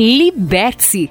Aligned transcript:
Liberte-se! 0.00 1.10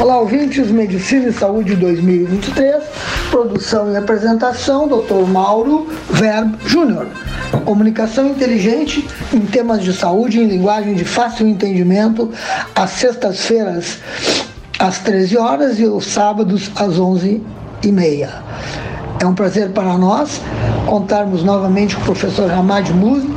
Olá, 0.00 0.20
ouvintes, 0.20 0.70
Medicina 0.70 1.28
e 1.28 1.32
Saúde 1.32 1.74
2023, 1.74 2.84
produção 3.32 3.90
e 3.90 3.96
apresentação, 3.96 4.86
Dr. 4.86 5.26
Mauro 5.26 5.88
Verb 6.08 6.54
Júnior. 6.64 7.08
Comunicação 7.64 8.28
inteligente 8.28 9.04
em 9.34 9.40
temas 9.40 9.82
de 9.82 9.92
saúde 9.92 10.38
em 10.38 10.46
linguagem 10.46 10.94
de 10.94 11.04
fácil 11.04 11.48
entendimento, 11.48 12.30
às 12.76 12.90
sextas-feiras 12.90 13.98
às 14.78 15.00
13 15.00 15.36
horas 15.36 15.80
e 15.80 15.84
aos 15.84 16.06
sábados 16.06 16.70
às 16.76 16.96
11 16.96 17.42
e 17.82 17.90
meia. 17.90 18.30
É 19.20 19.26
um 19.26 19.34
prazer 19.34 19.70
para 19.70 19.98
nós 19.98 20.40
contarmos 20.86 21.42
novamente 21.42 21.96
com 21.96 22.02
o 22.02 22.04
professor 22.04 22.50
Hamad 22.50 22.90
Muzi, 22.92 23.28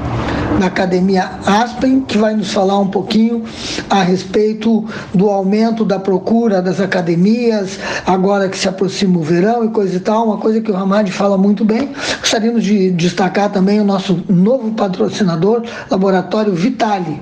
na 0.60 0.68
Academia 0.68 1.32
Aspen, 1.46 2.02
que 2.02 2.20
vai 2.20 2.36
nos 2.36 2.54
falar 2.54 2.78
um 2.78 2.88
pouquinho 2.88 3.44
a 3.90 4.04
respeito 4.04 4.86
do 5.12 5.30
aumento 5.30 5.84
da 5.84 5.98
procura 5.98 6.62
das 6.62 6.80
academias, 6.80 7.80
agora 8.06 8.48
que 8.48 8.58
se 8.58 8.68
aproxima 8.68 9.18
o 9.18 9.24
verão 9.24 9.66
e 9.66 9.70
coisa 9.70 9.96
e 9.96 10.00
tal, 10.00 10.26
uma 10.26 10.38
coisa 10.38 10.62
que 10.62 10.72
o 10.72 10.76
Hamad 10.76 11.10
fala 11.10 11.36
muito 11.36 11.66
bem. 11.66 11.92
Gostaríamos 12.20 12.64
de 12.64 12.92
destacar 12.92 13.50
também 13.50 13.80
o 13.80 13.84
nosso 13.84 14.24
novo 14.30 14.72
patrocinador, 14.74 15.64
Laboratório 15.90 16.54
Vitale, 16.54 17.20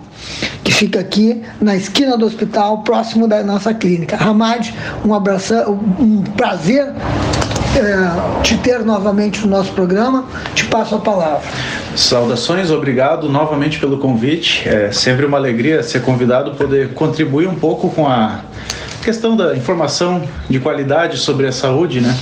que 0.64 0.74
fica 0.74 1.00
aqui 1.00 1.42
na 1.62 1.78
esquina 1.78 2.18
do 2.18 2.26
hospital, 2.26 2.80
próximo 2.80 3.26
da 3.26 3.42
nossa 3.42 3.74
clínica. 3.74 4.18
Hamad, 4.18 4.74
um 5.06 5.14
abraço, 5.14 5.54
um 6.00 6.24
prazer 6.36 6.94
é, 7.78 8.42
te 8.42 8.58
ter 8.58 8.80
novamente 8.80 9.42
no 9.42 9.48
nosso 9.48 9.72
programa. 9.74 10.26
Te 10.56 10.66
passo 10.66 10.96
a 10.96 11.00
palavra. 11.00 11.42
Saudações, 11.96 12.72
obrigado 12.72 13.30
novamente 13.30 13.80
pelo 13.80 13.98
convite. 13.98 14.68
É 14.68 14.92
sempre 14.92 15.26
uma 15.26 15.38
alegria 15.38 15.84
ser 15.84 16.02
convidado, 16.02 16.52
poder 16.52 16.94
contribuir 16.94 17.48
um 17.48 17.56
pouco 17.56 17.90
com 17.90 18.08
a 18.08 18.42
questão 19.04 19.36
da 19.36 19.56
informação 19.56 20.22
de 20.50 20.60
qualidade 20.60 21.18
sobre 21.18 21.48
a 21.48 21.52
saúde, 21.52 22.02
né? 22.02 22.16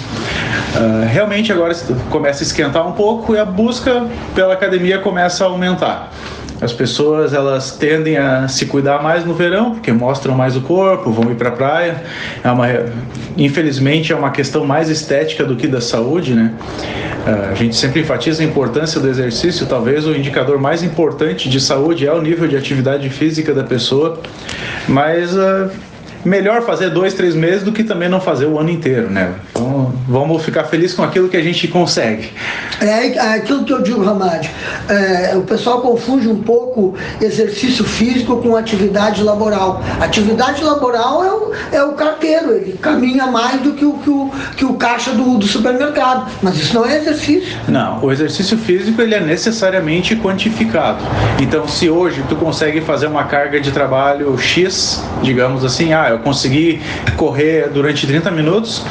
Uh, 0.75 1.07
realmente 1.07 1.51
agora 1.51 1.73
começa 2.09 2.43
a 2.43 2.45
esquentar 2.45 2.87
um 2.87 2.91
pouco 2.91 3.33
e 3.33 3.39
a 3.39 3.45
busca 3.45 4.05
pela 4.35 4.53
academia 4.53 4.99
começa 4.99 5.43
a 5.43 5.47
aumentar. 5.47 6.11
As 6.59 6.73
pessoas 6.73 7.33
elas 7.33 7.71
tendem 7.71 8.17
a 8.17 8.47
se 8.47 8.65
cuidar 8.65 9.01
mais 9.01 9.23
no 9.23 9.33
verão 9.33 9.71
porque 9.71 9.91
mostram 9.91 10.35
mais 10.35 10.55
o 10.55 10.61
corpo, 10.61 11.11
vão 11.11 11.31
ir 11.31 11.35
para 11.35 11.49
a 11.49 11.51
praia. 11.51 12.03
É 12.43 12.49
uma, 12.49 12.67
infelizmente 13.37 14.11
é 14.11 14.15
uma 14.15 14.31
questão 14.31 14.65
mais 14.65 14.89
estética 14.89 15.43
do 15.43 15.55
que 15.55 15.67
da 15.67 15.81
saúde, 15.81 16.33
né? 16.33 16.53
A 17.51 17.53
gente 17.53 17.75
sempre 17.75 18.01
enfatiza 18.01 18.41
a 18.41 18.45
importância 18.45 19.01
do 19.01 19.09
exercício. 19.09 19.65
Talvez 19.67 20.07
o 20.07 20.15
indicador 20.15 20.59
mais 20.59 20.81
importante 20.81 21.49
de 21.49 21.59
saúde 21.59 22.07
é 22.07 22.13
o 22.13 22.21
nível 22.21 22.47
de 22.47 22.55
atividade 22.55 23.09
física 23.09 23.53
da 23.53 23.63
pessoa, 23.63 24.19
mas 24.87 25.35
uh, 25.35 25.69
melhor 26.27 26.61
fazer 26.61 26.89
dois, 26.89 27.13
três 27.13 27.33
meses 27.33 27.63
do 27.63 27.71
que 27.71 27.83
também 27.83 28.09
não 28.09 28.19
fazer 28.19 28.45
o 28.45 28.59
ano 28.59 28.69
inteiro, 28.69 29.09
né? 29.09 29.33
Então, 29.51 29.93
vamos 30.07 30.43
ficar 30.43 30.65
felizes 30.65 30.95
com 30.95 31.03
aquilo 31.03 31.29
que 31.29 31.37
a 31.37 31.41
gente 31.41 31.67
consegue. 31.67 32.31
É, 32.81 33.07
é 33.07 33.33
aquilo 33.35 33.63
que 33.63 33.73
eu 33.73 33.81
digo, 33.81 34.03
Ramad. 34.03 34.49
É, 34.89 35.35
o 35.35 35.41
pessoal 35.41 35.81
confunde 35.81 36.27
um 36.27 36.41
pouco 36.41 36.95
exercício 37.21 37.83
físico 37.83 38.37
com 38.37 38.55
atividade 38.55 39.23
laboral. 39.23 39.81
Atividade 39.99 40.63
laboral 40.63 41.23
é 41.23 41.31
o, 41.31 41.51
é 41.77 41.83
o 41.83 41.93
carteiro, 41.93 42.53
ele 42.53 42.73
caminha 42.73 43.27
mais 43.27 43.61
do 43.61 43.73
que 43.73 43.85
o, 43.85 43.93
que 43.93 44.09
o, 44.09 44.31
que 44.55 44.65
o 44.65 44.73
caixa 44.73 45.11
do, 45.11 45.37
do 45.37 45.47
supermercado. 45.47 46.29
Mas 46.41 46.57
isso 46.57 46.75
não 46.75 46.85
é 46.85 46.97
exercício. 46.97 47.57
Não, 47.67 48.03
o 48.03 48.11
exercício 48.11 48.57
físico 48.57 49.01
ele 49.01 49.15
é 49.15 49.19
necessariamente 49.19 50.15
quantificado. 50.15 51.03
Então, 51.41 51.67
se 51.67 51.89
hoje 51.89 52.23
tu 52.27 52.35
consegue 52.35 52.81
fazer 52.81 53.07
uma 53.07 53.23
carga 53.23 53.59
de 53.59 53.71
trabalho 53.71 54.37
X, 54.37 55.03
digamos 55.21 55.63
assim, 55.63 55.93
ah, 55.93 56.09
eu 56.09 56.16
consegui 56.17 56.79
correr 57.15 57.69
durante 57.69 58.05
30 58.05 58.31
minutos, 58.31 58.83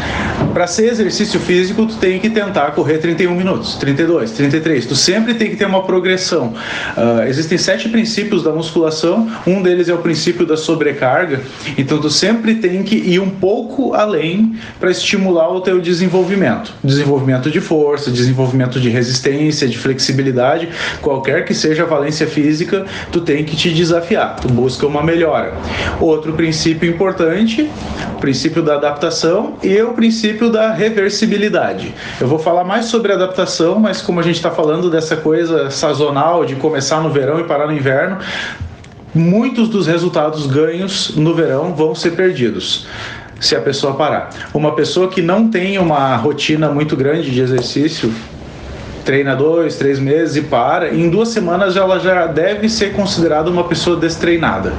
para 0.52 0.67
ser 0.67 0.87
exercício 0.87 1.38
físico, 1.38 1.87
tu 1.87 1.96
tem 1.96 2.19
que 2.19 2.31
tentar 2.31 2.70
correr 2.70 2.99
31 2.99 3.34
minutos, 3.34 3.75
32, 3.76 4.31
33. 4.32 4.87
Tu 4.87 4.96
sempre 4.96 5.34
tem 5.34 5.50
que 5.50 5.56
ter 5.56 5.67
uma 5.67 5.82
progressão. 5.82 6.55
Uh, 6.96 7.23
existem 7.28 7.58
sete 7.58 7.88
princípios 7.88 8.43
da 8.43 8.52
musculação, 8.52 9.31
um 9.46 9.62
deles 9.62 9.88
é 9.88 9.94
o 9.94 9.99
princípio 9.99 10.46
da 10.46 10.56
sobrecarga, 10.56 11.43
então 11.76 12.00
tu 12.00 12.08
sempre 12.08 12.55
tem 12.55 12.82
que 12.82 12.96
ir 12.96 13.20
um 13.20 13.31
pouco 13.31 13.94
além 13.94 14.56
para 14.81 14.90
estimular 14.90 15.49
o 15.52 15.61
teu 15.61 15.81
desenvolvimento. 15.81 16.72
Desenvolvimento 16.82 17.50
de 17.50 17.61
força, 17.61 18.11
desenvolvimento 18.11 18.81
de 18.81 18.88
resistência, 18.88 19.69
de 19.69 19.76
flexibilidade, 19.76 20.69
qualquer 21.02 21.44
que 21.44 21.55
seja 21.55 21.82
a 21.82 21.87
valência 21.87 22.26
física, 22.26 22.87
tu 23.12 23.20
tem 23.20 23.44
que 23.44 23.56
te 23.56 23.70
desafiar, 23.70 24.37
tu 24.37 24.49
busca 24.49 24.87
uma 24.87 25.02
melhora. 25.02 25.55
Outro 26.00 26.32
princípio 26.32 26.88
importante 26.88 27.06
importante, 27.06 27.70
o 28.17 28.19
princípio 28.19 28.62
da 28.62 28.75
adaptação 28.75 29.55
e 29.62 29.81
o 29.81 29.93
princípio 29.93 30.50
da 30.50 30.73
reversibilidade. 30.73 31.94
Eu 32.20 32.26
vou 32.26 32.38
falar 32.38 32.64
mais 32.64 32.87
sobre 32.87 33.12
adaptação, 33.12 33.79
mas 33.79 34.03
como 34.03 34.19
a 34.19 34.23
gente 34.25 34.35
está 34.35 34.50
falando 34.50 34.91
dessa 34.91 35.17
coisa 35.17 35.70
sazonal 35.70 36.44
de 36.44 36.56
começar 36.56 37.00
no 37.00 37.08
verão 37.08 37.38
e 37.38 37.44
parar 37.44 37.69
no 37.69 37.73
inverno, 37.73 38.19
muitos 39.14 39.69
dos 39.69 39.87
resultados 39.87 40.47
ganhos 40.47 41.14
no 41.17 41.32
verão 41.32 41.75
vão 41.75 41.94
ser 41.94 42.11
perdidos 42.12 42.88
se 43.38 43.55
a 43.55 43.61
pessoa 43.61 43.94
parar. 43.94 44.31
Uma 44.53 44.75
pessoa 44.75 45.08
que 45.08 45.23
não 45.23 45.49
tem 45.49 45.79
uma 45.79 46.17
rotina 46.17 46.70
muito 46.70 46.97
grande 46.97 47.31
de 47.31 47.41
exercício, 47.41 48.12
treina 49.06 49.37
dois, 49.37 49.76
três 49.76 50.00
meses 50.00 50.37
e 50.37 50.43
para, 50.43 50.93
em 50.93 51.08
duas 51.08 51.29
semanas 51.29 51.76
ela 51.76 52.00
já 52.00 52.26
deve 52.26 52.69
ser 52.69 52.93
considerada 52.93 53.49
uma 53.49 53.64
pessoa 53.64 53.97
destreinada. 53.97 54.73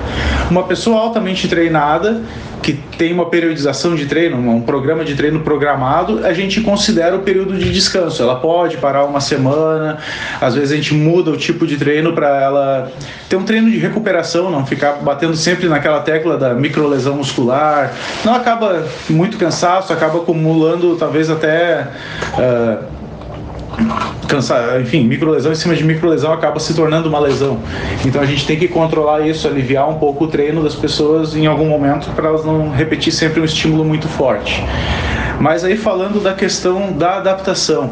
Uma 0.52 0.64
pessoa 0.64 1.00
altamente 1.00 1.48
treinada 1.48 2.22
que 2.62 2.74
tem 2.98 3.14
uma 3.14 3.28
periodização 3.28 3.96
de 3.96 4.06
treino, 4.08 4.38
um 4.38 4.62
programa 4.62 5.06
de 5.06 5.16
treino 5.16 5.40
programado, 5.40 6.26
a 6.26 6.34
gente 6.34 6.60
considera 6.60 7.16
o 7.16 7.20
período 7.20 7.58
de 7.58 7.72
descanso. 7.72 8.22
Ela 8.22 8.36
pode 8.36 8.76
parar 8.78 9.06
uma 9.06 9.22
semana, 9.22 10.00
às 10.42 10.56
vezes 10.56 10.74
a 10.74 10.76
gente 10.76 10.94
muda 10.94 11.32
o 11.32 11.38
tipo 11.38 11.66
de 11.66 11.78
treino 11.78 12.12
para 12.12 12.28
ela 12.42 12.92
ter 13.30 13.38
um 13.38 13.44
treino 13.44 13.72
de 13.72 13.78
recuperação, 13.78 14.52
não 14.52 14.66
ficar 14.66 14.94
batendo 15.02 15.36
sempre 15.38 15.70
naquela 15.70 16.02
tecla 16.02 16.38
da 16.38 16.54
microlesão 16.54 17.16
muscular. 17.16 17.94
Não 18.26 18.36
acaba 18.36 18.86
muito 19.10 19.38
cansaço, 19.38 19.94
acaba 19.94 20.18
acumulando 20.18 20.98
talvez 20.98 21.30
até. 21.30 21.88
Uh, 22.34 22.98
cansar, 24.28 24.82
enfim, 24.82 25.04
microlesão 25.06 25.52
em 25.52 25.56
cima 25.56 25.76
de 25.76 25.84
microlesão 25.84 26.32
acaba 26.34 26.60
se 26.60 26.74
tornando 26.74 27.10
uma 27.10 27.20
lesão. 27.20 27.60
Então 28.06 28.22
a 28.22 28.26
gente 28.26 28.46
tem 28.46 28.58
que 28.58 28.68
controlar 28.68 29.28
isso, 29.28 29.48
aliviar 29.48 29.90
um 29.90 29.96
pouco 29.96 30.26
o 30.26 30.28
treino 30.28 30.64
das 30.64 30.76
pessoas 30.76 31.36
em 31.36 31.46
algum 31.46 31.66
momento 31.66 32.10
para 32.16 32.28
elas 32.28 32.46
não 32.46 32.70
repetir 32.70 33.14
sempre 33.14 33.42
um 33.42 33.46
estímulo 33.46 33.84
muito 33.84 34.08
forte. 34.08 34.64
Mas 35.40 35.64
aí 35.64 35.78
falando 35.78 36.22
da 36.22 36.34
questão 36.34 36.92
da 36.92 37.18
adaptação, 37.18 37.92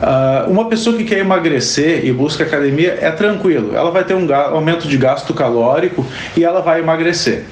Uh, 0.00 0.50
uma 0.50 0.64
pessoa 0.64 0.96
que 0.96 1.04
quer 1.04 1.18
emagrecer 1.18 2.06
e 2.06 2.10
busca 2.10 2.42
academia 2.42 2.96
é 3.02 3.10
tranquilo, 3.10 3.76
ela 3.76 3.90
vai 3.90 4.02
ter 4.02 4.14
um 4.14 4.34
aumento 4.34 4.88
de 4.88 4.96
gasto 4.96 5.34
calórico 5.34 6.06
e 6.34 6.42
ela 6.42 6.62
vai 6.62 6.80
emagrecer. 6.80 7.44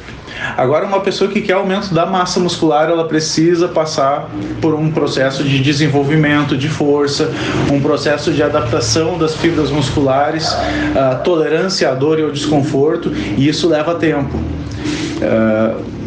Agora, 0.56 0.86
uma 0.86 1.00
pessoa 1.00 1.30
que 1.30 1.40
quer 1.40 1.54
aumento 1.54 1.92
da 1.94 2.06
massa 2.06 2.40
muscular, 2.40 2.88
ela 2.88 3.06
precisa 3.06 3.68
passar 3.68 4.30
por 4.60 4.74
um 4.74 4.90
processo 4.90 5.44
de 5.44 5.58
desenvolvimento 5.60 6.56
de 6.56 6.68
força, 6.68 7.32
um 7.70 7.80
processo 7.80 8.32
de 8.32 8.42
adaptação 8.42 9.18
das 9.18 9.34
fibras 9.36 9.70
musculares, 9.70 10.54
a 10.96 11.16
tolerância 11.16 11.90
à 11.90 11.94
dor 11.94 12.18
e 12.18 12.22
ao 12.22 12.30
desconforto, 12.30 13.12
e 13.36 13.48
isso 13.48 13.68
leva 13.68 13.94
tempo. 13.94 14.36
Uh, 14.36 15.98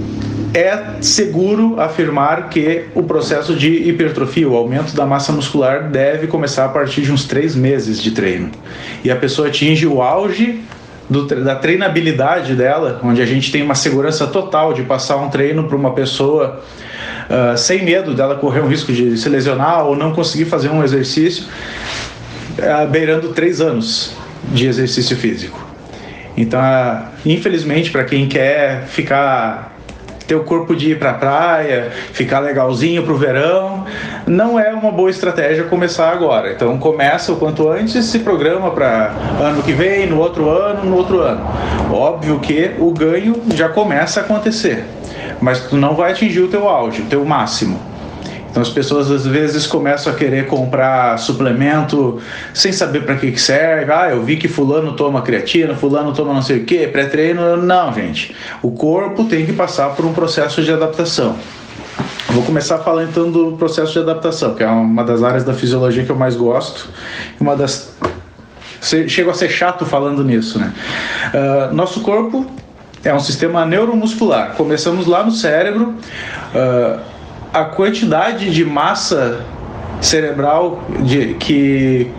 é 0.53 0.95
seguro 0.99 1.79
afirmar 1.79 2.49
que 2.49 2.85
o 2.93 3.03
processo 3.03 3.55
de 3.55 3.89
hipertrofia, 3.89 4.47
o 4.47 4.55
aumento 4.55 4.93
da 4.93 5.05
massa 5.05 5.31
muscular, 5.31 5.89
deve 5.89 6.27
começar 6.27 6.65
a 6.65 6.69
partir 6.69 7.01
de 7.03 7.11
uns 7.11 7.23
três 7.23 7.55
meses 7.55 8.01
de 8.01 8.11
treino. 8.11 8.51
E 9.03 9.09
a 9.09 9.15
pessoa 9.15 9.47
atinge 9.47 9.87
o 9.87 10.01
auge 10.01 10.61
do, 11.11 11.25
da 11.43 11.55
treinabilidade 11.55 12.55
dela, 12.55 13.01
onde 13.03 13.21
a 13.21 13.25
gente 13.25 13.51
tem 13.51 13.61
uma 13.61 13.75
segurança 13.75 14.25
total 14.27 14.71
de 14.73 14.83
passar 14.83 15.17
um 15.17 15.29
treino 15.29 15.65
para 15.65 15.75
uma 15.75 15.93
pessoa 15.93 16.61
uh, 17.29 17.57
sem 17.57 17.83
medo 17.83 18.13
dela 18.13 18.35
correr 18.35 18.61
um 18.61 18.67
risco 18.67 18.93
de 18.93 19.17
se 19.17 19.27
lesionar 19.27 19.85
ou 19.85 19.93
não 19.93 20.13
conseguir 20.13 20.45
fazer 20.45 20.69
um 20.69 20.81
exercício, 20.81 21.43
uh, 22.57 22.87
beirando 22.87 23.33
três 23.33 23.59
anos 23.59 24.13
de 24.53 24.65
exercício 24.67 25.17
físico. 25.17 25.59
Então, 26.37 26.61
uh, 26.61 27.03
infelizmente, 27.25 27.91
para 27.91 28.05
quem 28.05 28.29
quer 28.29 28.85
ficar 28.87 29.70
ter 30.31 30.35
o 30.35 30.45
corpo 30.45 30.73
de 30.73 30.91
ir 30.91 30.99
para 30.99 31.11
a 31.11 31.13
praia, 31.13 31.91
ficar 32.13 32.39
legalzinho 32.39 33.03
para 33.03 33.11
o 33.11 33.17
verão, 33.17 33.85
não 34.25 34.57
é 34.57 34.73
uma 34.73 34.89
boa 34.89 35.09
estratégia 35.09 35.65
começar 35.65 36.09
agora. 36.09 36.53
Então 36.53 36.77
começa 36.77 37.33
o 37.33 37.35
quanto 37.35 37.67
antes, 37.67 38.05
se 38.05 38.19
programa 38.19 38.71
para 38.71 39.11
ano 39.41 39.61
que 39.61 39.73
vem, 39.73 40.07
no 40.07 40.19
outro 40.19 40.49
ano, 40.49 40.85
no 40.85 40.95
outro 40.95 41.19
ano. 41.19 41.45
Óbvio 41.91 42.39
que 42.39 42.71
o 42.79 42.93
ganho 42.93 43.41
já 43.53 43.67
começa 43.67 44.21
a 44.21 44.23
acontecer, 44.23 44.85
mas 45.41 45.67
tu 45.67 45.75
não 45.75 45.95
vai 45.95 46.13
atingir 46.13 46.39
o 46.39 46.47
teu 46.47 46.69
auge, 46.69 47.01
o 47.01 47.05
teu 47.05 47.25
máximo. 47.25 47.90
Então 48.51 48.61
as 48.61 48.69
pessoas 48.69 49.09
às 49.09 49.25
vezes 49.25 49.65
começam 49.65 50.11
a 50.11 50.15
querer 50.15 50.45
comprar 50.45 51.17
suplemento 51.17 52.19
sem 52.53 52.73
saber 52.73 53.05
para 53.05 53.15
que, 53.15 53.31
que 53.31 53.39
serve. 53.39 53.89
Ah, 53.91 54.09
eu 54.11 54.21
vi 54.23 54.35
que 54.35 54.49
fulano 54.49 54.93
toma 54.93 55.21
creatina, 55.21 55.73
fulano 55.73 56.11
toma 56.13 56.33
não 56.33 56.41
sei 56.41 56.57
o 56.59 56.65
que, 56.65 56.85
pré-treino. 56.87 57.55
Não, 57.55 57.93
gente. 57.93 58.35
O 58.61 58.71
corpo 58.71 59.23
tem 59.23 59.45
que 59.45 59.53
passar 59.53 59.91
por 59.95 60.05
um 60.05 60.11
processo 60.11 60.61
de 60.61 60.71
adaptação. 60.71 61.37
Vou 62.27 62.43
começar 62.43 62.79
falando 62.79 63.09
então 63.09 63.31
do 63.31 63.53
processo 63.53 63.93
de 63.93 63.99
adaptação, 63.99 64.53
que 64.53 64.63
é 64.63 64.67
uma 64.67 65.03
das 65.03 65.23
áreas 65.23 65.45
da 65.45 65.53
fisiologia 65.53 66.03
que 66.03 66.11
eu 66.11 66.15
mais 66.15 66.35
gosto, 66.35 66.89
uma 67.39 67.55
das 67.55 67.95
chego 69.07 69.29
a 69.29 69.33
ser 69.33 69.49
chato 69.49 69.85
falando 69.85 70.23
nisso, 70.23 70.59
né? 70.59 70.73
Uh, 71.33 71.73
nosso 71.73 72.01
corpo 72.01 72.45
é 73.03 73.13
um 73.13 73.19
sistema 73.19 73.65
neuromuscular. 73.65 74.55
Começamos 74.55 75.05
lá 75.05 75.23
no 75.23 75.31
cérebro. 75.31 75.93
Uh, 76.53 77.11
a 77.53 77.65
quantidade 77.65 78.51
de 78.51 78.63
massa 78.63 79.41
cerebral 79.99 80.83
de, 81.03 81.35
que 81.35 82.09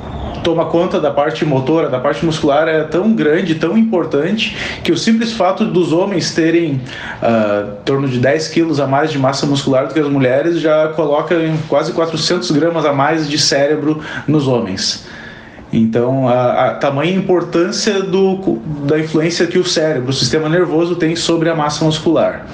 toma 0.42 0.66
conta 0.66 1.00
da 1.00 1.10
parte 1.10 1.44
motora, 1.44 1.88
da 1.88 1.98
parte 1.98 2.24
muscular 2.24 2.68
é 2.68 2.82
tão 2.84 3.12
grande, 3.14 3.54
tão 3.54 3.78
importante, 3.78 4.56
que 4.82 4.92
o 4.92 4.96
simples 4.96 5.32
fato 5.32 5.64
dos 5.64 5.92
homens 5.92 6.34
terem 6.34 6.80
uh, 7.22 7.72
em 7.72 7.84
torno 7.84 8.08
de 8.08 8.18
10 8.18 8.48
quilos 8.48 8.80
a 8.80 8.86
mais 8.86 9.10
de 9.10 9.18
massa 9.18 9.46
muscular 9.46 9.86
do 9.86 9.94
que 9.94 10.00
as 10.00 10.08
mulheres 10.08 10.60
já 10.60 10.88
coloca 10.88 11.34
quase 11.68 11.92
400 11.92 12.50
gramas 12.50 12.84
a 12.84 12.92
mais 12.92 13.28
de 13.28 13.38
cérebro 13.38 14.00
nos 14.26 14.48
homens. 14.48 15.06
Então, 15.72 16.28
a, 16.28 16.66
a 16.66 16.74
tamanha 16.74 17.14
importância 17.14 18.02
do, 18.02 18.58
da 18.84 18.98
influência 18.98 19.46
que 19.46 19.58
o 19.58 19.64
cérebro, 19.64 20.10
o 20.10 20.12
sistema 20.12 20.48
nervoso, 20.48 20.96
tem 20.96 21.16
sobre 21.16 21.48
a 21.48 21.54
massa 21.54 21.84
muscular. 21.84 22.46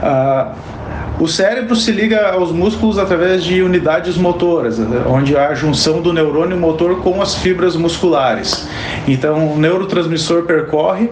Uh, 0.00 0.73
o 1.18 1.28
cérebro 1.28 1.76
se 1.76 1.92
liga 1.92 2.30
aos 2.30 2.50
músculos 2.50 2.98
através 2.98 3.44
de 3.44 3.62
unidades 3.62 4.16
motoras, 4.16 4.78
onde 5.06 5.36
há 5.36 5.48
a 5.48 5.54
junção 5.54 6.02
do 6.02 6.12
neurônio 6.12 6.56
motor 6.56 7.00
com 7.02 7.22
as 7.22 7.36
fibras 7.36 7.76
musculares. 7.76 8.68
Então, 9.06 9.52
o 9.52 9.58
neurotransmissor 9.58 10.42
percorre 10.42 11.08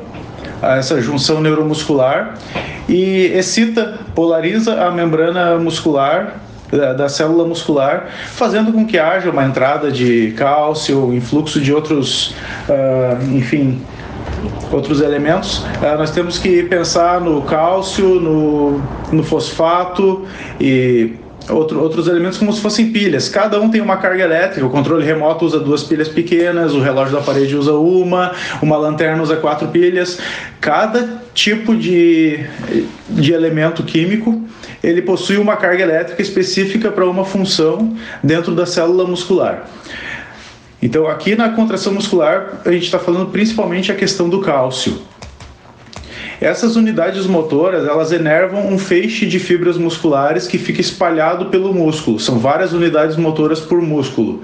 essa 0.61 1.01
junção 1.01 1.41
neuromuscular 1.41 2.35
e 2.89 3.33
excita, 3.35 3.99
polariza 4.15 4.85
a 4.85 4.91
membrana 4.91 5.59
muscular 5.59 6.37
da, 6.71 6.93
da, 6.95 7.09
célula 7.09 7.47
muscular, 7.47 8.09
fazendo 8.29 8.73
com 8.73 8.87
que 8.87 8.99
haja 8.99 9.31
uma 9.31 9.45
entrada 9.45 9.91
de 9.91 10.33
cálcio, 10.37 11.13
influxo 11.13 11.61
de 11.61 11.73
outros, 11.73 12.35
uh, 12.69 13.23
enfim, 13.35 13.83
outros 14.71 15.01
elementos. 15.01 15.59
Uh, 15.59 15.99
nós 15.99 16.11
temos 16.11 16.39
que 16.39 16.63
pensar 16.65 17.21
no 17.21 17.43
cálcio, 17.43 18.21
no, 18.21 18.81
no 19.13 19.23
fosfato 19.23 20.25
e 20.61 21.15
Outro, 21.49 21.81
outros 21.81 22.07
elementos 22.07 22.39
como 22.39 22.53
se 22.53 22.61
fossem 22.61 22.93
pilhas. 22.93 23.29
Cada 23.29 23.61
um 23.61 23.69
tem 23.69 23.81
uma 23.81 23.97
carga 23.97 24.23
elétrica. 24.23 24.65
O 24.65 24.71
controle 24.71 25.05
remoto 25.05 25.45
usa 25.45 25.59
duas 25.59 25.83
pilhas 25.83 26.09
pequenas, 26.09 26.73
o 26.73 26.81
relógio 26.81 27.15
da 27.17 27.21
parede 27.21 27.57
usa 27.57 27.73
uma, 27.73 28.33
uma 28.61 28.77
lanterna 28.77 29.21
usa 29.21 29.37
quatro 29.37 29.69
pilhas. 29.69 30.19
Cada 30.61 31.21
tipo 31.35 31.75
de, 31.75 32.47
de 33.09 33.33
elemento 33.33 33.83
químico 33.83 34.41
ele 34.83 35.03
possui 35.03 35.37
uma 35.37 35.57
carga 35.57 35.83
elétrica 35.83 36.23
específica 36.23 36.91
para 36.91 37.09
uma 37.09 37.25
função 37.25 37.97
dentro 38.23 38.55
da 38.55 38.67
célula 38.67 39.05
muscular. 39.05 39.67
Então, 40.83 41.07
aqui 41.07 41.37
na 41.37 41.51
contração 41.51 41.95
muscular, 41.95 42.61
a 42.65 42.73
gente 42.73 42.85
está 42.85 42.99
falando 42.99 43.31
principalmente 43.31 43.93
a 43.93 43.95
questão 43.95 44.29
do 44.29 44.41
cálcio. 44.41 45.01
Essas 46.43 46.75
unidades 46.75 47.25
motoras, 47.25 47.87
elas 47.87 48.11
enervam 48.11 48.67
um 48.67 48.77
feixe 48.77 49.27
de 49.27 49.39
fibras 49.39 49.79
musculares 49.79 50.49
que 50.49 50.59
fica 50.59 50.81
espalhado 50.81 51.47
pelo 51.47 51.73
músculo. 51.73 52.19
São 52.19 52.37
várias 52.37 52.73
unidades 52.73 53.17
motoras 53.17 53.61
por 53.61 53.81
músculo. 53.81 54.43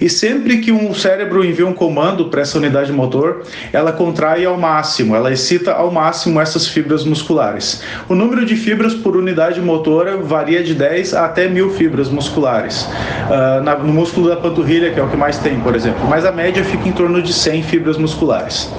E 0.00 0.08
sempre 0.08 0.58
que 0.58 0.70
um 0.70 0.94
cérebro 0.94 1.44
envia 1.44 1.66
um 1.66 1.72
comando 1.72 2.26
para 2.26 2.42
essa 2.42 2.56
unidade 2.56 2.92
motor, 2.92 3.42
ela 3.72 3.90
contrai 3.90 4.44
ao 4.44 4.56
máximo, 4.56 5.16
ela 5.16 5.32
excita 5.32 5.72
ao 5.72 5.90
máximo 5.90 6.40
essas 6.40 6.68
fibras 6.68 7.04
musculares. 7.04 7.82
O 8.08 8.14
número 8.14 8.46
de 8.46 8.54
fibras 8.54 8.94
por 8.94 9.16
unidade 9.16 9.60
motora 9.60 10.16
varia 10.16 10.62
de 10.62 10.72
10 10.72 11.14
a 11.14 11.24
até 11.24 11.48
mil 11.48 11.70
fibras 11.70 12.08
musculares. 12.08 12.88
Uh, 13.28 13.84
no 13.84 13.92
músculo 13.92 14.28
da 14.28 14.36
panturrilha, 14.36 14.92
que 14.92 15.00
é 15.00 15.02
o 15.02 15.08
que 15.08 15.16
mais 15.16 15.36
tem, 15.38 15.58
por 15.58 15.74
exemplo, 15.74 16.06
mas 16.08 16.24
a 16.24 16.30
média 16.30 16.62
fica 16.62 16.88
em 16.88 16.92
torno 16.92 17.20
de 17.20 17.32
100 17.32 17.64
fibras 17.64 17.98
musculares 17.98 18.70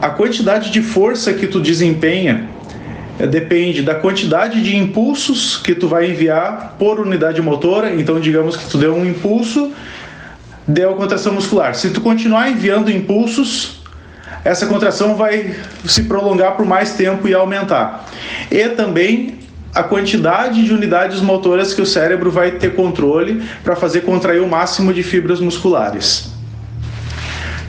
a 0.00 0.10
quantidade 0.10 0.70
de 0.70 0.82
força 0.82 1.32
que 1.32 1.46
tu 1.46 1.60
desempenha 1.60 2.48
eh, 3.18 3.26
depende 3.26 3.82
da 3.82 3.94
quantidade 3.94 4.62
de 4.62 4.76
impulsos 4.76 5.56
que 5.56 5.74
tu 5.74 5.88
vai 5.88 6.10
enviar 6.10 6.76
por 6.78 7.00
unidade 7.00 7.40
motora. 7.40 7.94
Então, 7.94 8.20
digamos 8.20 8.56
que 8.56 8.68
tu 8.68 8.78
deu 8.78 8.94
um 8.94 9.04
impulso, 9.04 9.72
deu 10.66 10.94
contração 10.94 11.32
muscular. 11.32 11.74
Se 11.74 11.90
tu 11.90 12.00
continuar 12.00 12.50
enviando 12.50 12.90
impulsos, 12.90 13.80
essa 14.44 14.66
contração 14.66 15.16
vai 15.16 15.56
se 15.84 16.04
prolongar 16.04 16.56
por 16.56 16.66
mais 16.66 16.92
tempo 16.92 17.26
e 17.26 17.34
aumentar. 17.34 18.06
E 18.50 18.68
também 18.68 19.38
a 19.74 19.82
quantidade 19.82 20.64
de 20.64 20.72
unidades 20.72 21.20
motoras 21.20 21.74
que 21.74 21.82
o 21.82 21.86
cérebro 21.86 22.30
vai 22.30 22.52
ter 22.52 22.74
controle 22.74 23.42
para 23.62 23.76
fazer 23.76 24.02
contrair 24.02 24.40
o 24.40 24.48
máximo 24.48 24.92
de 24.92 25.02
fibras 25.02 25.40
musculares. 25.40 26.35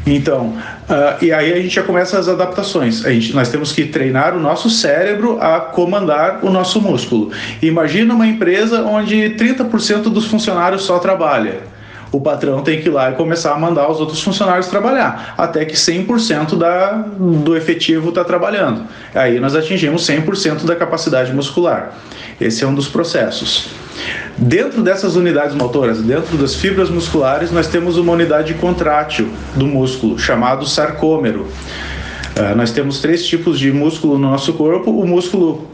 Então, 0.07 0.57
uh, 0.89 1.23
e 1.23 1.33
aí 1.33 1.51
a 1.51 1.57
gente 1.57 1.75
já 1.75 1.83
começa 1.83 2.17
as 2.17 2.27
adaptações. 2.27 3.05
A 3.05 3.11
gente, 3.11 3.33
nós 3.33 3.49
temos 3.49 3.73
que 3.73 3.85
treinar 3.85 4.35
o 4.35 4.39
nosso 4.39 4.69
cérebro 4.69 5.37
a 5.41 5.59
comandar 5.59 6.39
o 6.43 6.49
nosso 6.49 6.81
músculo. 6.81 7.31
Imagina 7.61 8.13
uma 8.13 8.25
empresa 8.25 8.83
onde 8.83 9.15
30% 9.31 10.03
dos 10.03 10.25
funcionários 10.25 10.83
só 10.83 10.97
trabalha 10.99 11.76
o 12.17 12.21
patrão 12.21 12.63
tem 12.63 12.81
que 12.81 12.89
ir 12.89 12.91
lá 12.91 13.12
e 13.12 13.13
começar 13.13 13.53
a 13.53 13.59
mandar 13.59 13.88
os 13.89 14.00
outros 14.00 14.21
funcionários 14.24 14.65
trabalhar, 14.65 15.36
até 15.38 15.63
que 15.63 15.75
100% 15.75 16.57
da, 16.57 16.93
do 16.93 17.55
efetivo 17.55 18.09
está 18.09 18.24
trabalhando. 18.24 18.86
Aí 19.13 19.39
nós 19.39 19.55
atingimos 19.55 20.01
100% 20.07 20.65
da 20.65 20.75
capacidade 20.75 21.31
muscular. 21.31 21.93
Esse 22.41 22.63
é 22.63 22.67
um 22.67 22.74
dos 22.74 22.88
processos. 22.88 23.69
Dentro 24.36 24.81
dessas 24.81 25.15
unidades 25.15 25.55
motoras, 25.55 26.01
dentro 26.01 26.38
das 26.38 26.55
fibras 26.55 26.89
musculares, 26.89 27.51
nós 27.51 27.67
temos 27.67 27.97
uma 27.97 28.13
unidade 28.13 28.55
contrátil 28.55 29.29
do 29.55 29.67
músculo, 29.67 30.17
chamado 30.17 30.65
sarcômero. 30.65 31.41
Uh, 31.41 32.55
nós 32.55 32.71
temos 32.71 33.00
três 33.00 33.25
tipos 33.25 33.59
de 33.59 33.71
músculo 33.71 34.17
no 34.17 34.31
nosso 34.31 34.53
corpo. 34.53 34.89
O 34.89 35.05
músculo 35.07 35.67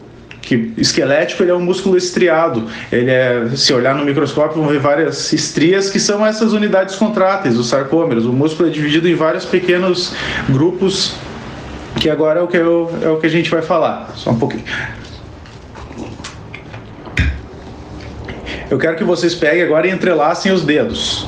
que 0.44 0.72
esquelético 0.76 1.42
ele 1.42 1.50
é 1.50 1.54
um 1.54 1.60
músculo 1.60 1.96
estriado. 1.96 2.68
Ele 2.92 3.10
é, 3.10 3.48
se 3.56 3.72
olhar 3.72 3.94
no 3.94 4.04
microscópio, 4.04 4.60
vão 4.60 4.70
ver 4.70 4.78
várias 4.78 5.32
estrias 5.32 5.90
que 5.90 5.98
são 5.98 6.24
essas 6.24 6.52
unidades 6.52 6.96
contráteis, 6.96 7.58
os 7.58 7.68
sarcômeros. 7.68 8.26
O 8.26 8.32
músculo 8.32 8.68
é 8.68 8.72
dividido 8.72 9.08
em 9.08 9.14
vários 9.14 9.44
pequenos 9.44 10.14
grupos, 10.48 11.16
que 11.98 12.10
agora 12.10 12.40
é 12.40 12.42
o 12.42 12.46
que, 12.46 12.56
eu, 12.56 12.90
é 13.02 13.08
o 13.08 13.16
que 13.16 13.26
a 13.26 13.30
gente 13.30 13.50
vai 13.50 13.62
falar. 13.62 14.12
Só 14.14 14.30
um 14.30 14.38
pouquinho. 14.38 14.64
Eu 18.70 18.78
quero 18.78 18.96
que 18.96 19.04
vocês 19.04 19.34
peguem 19.34 19.62
agora 19.62 19.86
e 19.86 19.90
entrelacem 19.90 20.52
os 20.52 20.62
dedos. 20.64 21.26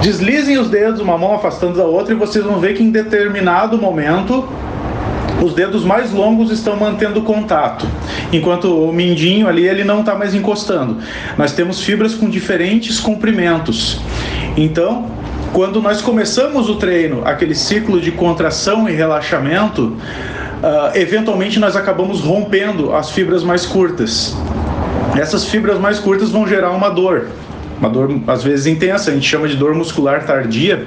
Deslizem 0.00 0.58
os 0.58 0.68
dedos, 0.68 1.00
uma 1.00 1.16
mão 1.16 1.34
afastando 1.34 1.76
da 1.76 1.84
outra, 1.84 2.12
e 2.12 2.16
vocês 2.16 2.44
vão 2.44 2.58
ver 2.58 2.74
que 2.74 2.82
em 2.82 2.90
determinado 2.90 3.78
momento 3.78 4.48
os 5.42 5.54
dedos 5.54 5.84
mais 5.84 6.12
longos 6.12 6.50
estão 6.50 6.76
mantendo 6.76 7.22
contato, 7.22 7.86
enquanto 8.32 8.64
o 8.64 8.92
mindinho 8.92 9.48
ali 9.48 9.66
ele 9.66 9.84
não 9.84 10.00
está 10.00 10.14
mais 10.14 10.34
encostando. 10.34 10.98
Nós 11.36 11.52
temos 11.52 11.80
fibras 11.80 12.14
com 12.14 12.30
diferentes 12.30 13.00
comprimentos. 13.00 14.00
Então, 14.56 15.10
quando 15.52 15.82
nós 15.82 16.00
começamos 16.00 16.68
o 16.68 16.76
treino, 16.76 17.22
aquele 17.24 17.54
ciclo 17.54 18.00
de 18.00 18.10
contração 18.12 18.88
e 18.88 18.92
relaxamento, 18.92 19.96
uh, 20.62 20.96
eventualmente 20.96 21.58
nós 21.58 21.76
acabamos 21.76 22.20
rompendo 22.20 22.94
as 22.94 23.10
fibras 23.10 23.42
mais 23.42 23.66
curtas. 23.66 24.34
Essas 25.16 25.44
fibras 25.44 25.78
mais 25.78 25.98
curtas 25.98 26.30
vão 26.30 26.46
gerar 26.46 26.70
uma 26.70 26.88
dor, 26.88 27.28
uma 27.78 27.90
dor 27.90 28.18
às 28.28 28.42
vezes 28.42 28.66
intensa, 28.66 29.10
a 29.10 29.14
gente 29.14 29.28
chama 29.28 29.46
de 29.46 29.56
dor 29.56 29.74
muscular 29.74 30.24
tardia. 30.24 30.86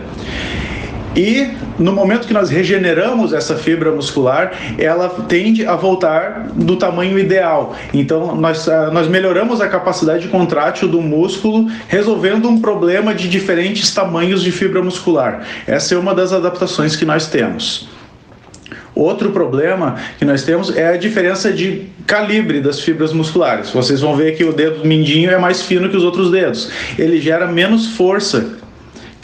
E 1.15 1.47
no 1.79 1.93
momento 1.93 2.27
que 2.27 2.33
nós 2.33 2.49
regeneramos 2.49 3.31
essa 3.31 3.55
fibra 3.55 3.91
muscular, 3.91 4.51
ela 4.77 5.07
tende 5.27 5.65
a 5.65 5.75
voltar 5.75 6.49
do 6.53 6.75
tamanho 6.75 7.17
ideal. 7.17 7.75
Então, 7.93 8.35
nós, 8.35 8.67
ah, 8.67 8.91
nós 8.91 9.07
melhoramos 9.07 9.61
a 9.61 9.67
capacidade 9.67 10.27
contrátil 10.27 10.87
do 10.87 11.01
músculo, 11.01 11.67
resolvendo 11.87 12.49
um 12.49 12.59
problema 12.59 13.13
de 13.13 13.29
diferentes 13.29 13.93
tamanhos 13.93 14.43
de 14.43 14.51
fibra 14.51 14.83
muscular. 14.83 15.45
Essa 15.65 15.95
é 15.95 15.97
uma 15.97 16.13
das 16.13 16.33
adaptações 16.33 16.95
que 16.95 17.05
nós 17.05 17.27
temos. 17.27 17.87
Outro 18.93 19.31
problema 19.31 19.95
que 20.17 20.23
nós 20.23 20.43
temos 20.43 20.75
é 20.75 20.93
a 20.93 20.97
diferença 20.97 21.51
de 21.51 21.87
calibre 22.07 22.61
das 22.61 22.79
fibras 22.79 23.11
musculares. 23.11 23.69
Vocês 23.69 23.99
vão 23.99 24.15
ver 24.15 24.37
que 24.37 24.43
o 24.45 24.53
dedo 24.53 24.85
mindinho 24.87 25.31
é 25.31 25.37
mais 25.37 25.61
fino 25.61 25.89
que 25.89 25.97
os 25.97 26.03
outros 26.03 26.31
dedos. 26.31 26.71
Ele 26.97 27.19
gera 27.19 27.45
menos 27.45 27.87
força 27.87 28.57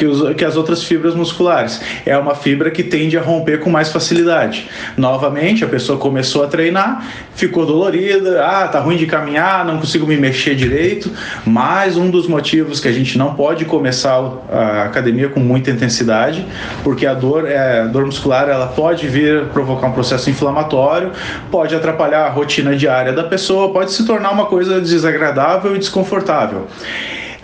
que, 0.02 0.06
os, 0.08 0.36
que 0.36 0.44
as 0.44 0.58
outras 0.58 0.84
fibras 0.84 1.14
musculares. 1.14 1.80
É 2.08 2.18
uma 2.18 2.34
fibra 2.34 2.72
que 2.72 2.82
tende 2.82 3.20
a 3.20 3.22
romper 3.22 3.60
com 3.60 3.70
mais 3.70 3.92
facilidade. 3.92 4.68
Novamente, 4.98 5.64
a 5.64 5.68
pessoa 5.68 6.00
começou 6.00 6.44
a 6.44 6.48
treinar, 6.48 7.06
ficou 7.36 7.68
dolorida, 7.68 8.44
ah, 8.44 8.68
tá 8.68 8.80
ruim 8.80 8.98
de 8.98 9.06
caminhar, 9.06 9.64
não 9.64 9.78
consigo 9.78 10.08
me 10.08 10.18
mexer 10.18 10.56
direito. 10.56 11.12
Mais 11.46 11.98
um 11.98 12.10
dos 12.10 12.28
motivos 12.28 12.80
que 12.80 12.88
a 12.88 12.92
gente 12.92 13.16
não 13.16 13.36
pode 13.36 13.64
começar 13.66 14.20
a 14.52 14.86
academia 14.86 15.30
com 15.30 15.40
muita 15.40 15.70
intensidade, 15.70 16.48
porque 16.84 17.06
a 17.06 17.14
dor, 17.14 17.48
é, 17.48 17.82
a 17.82 17.86
dor 17.86 18.04
muscular 18.04 18.50
ela 18.50 18.68
pode 18.68 19.08
vir 19.08 19.46
provocar 19.50 19.86
um 19.86 19.92
processo 19.92 20.32
inflamatório, 20.32 21.12
pode 21.52 21.76
atrapalhar 21.76 22.26
a 22.26 22.30
rotina 22.30 22.76
diária 22.76 23.14
da 23.14 23.24
pessoa, 23.24 23.72
pode 23.72 23.92
se 23.92 24.04
tornar 24.04 24.32
uma 24.32 24.48
coisa 24.48 24.82
desagradável 24.82 25.76
e 25.76 25.78
desconfortável. 25.80 26.66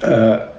Uh, 0.01 0.56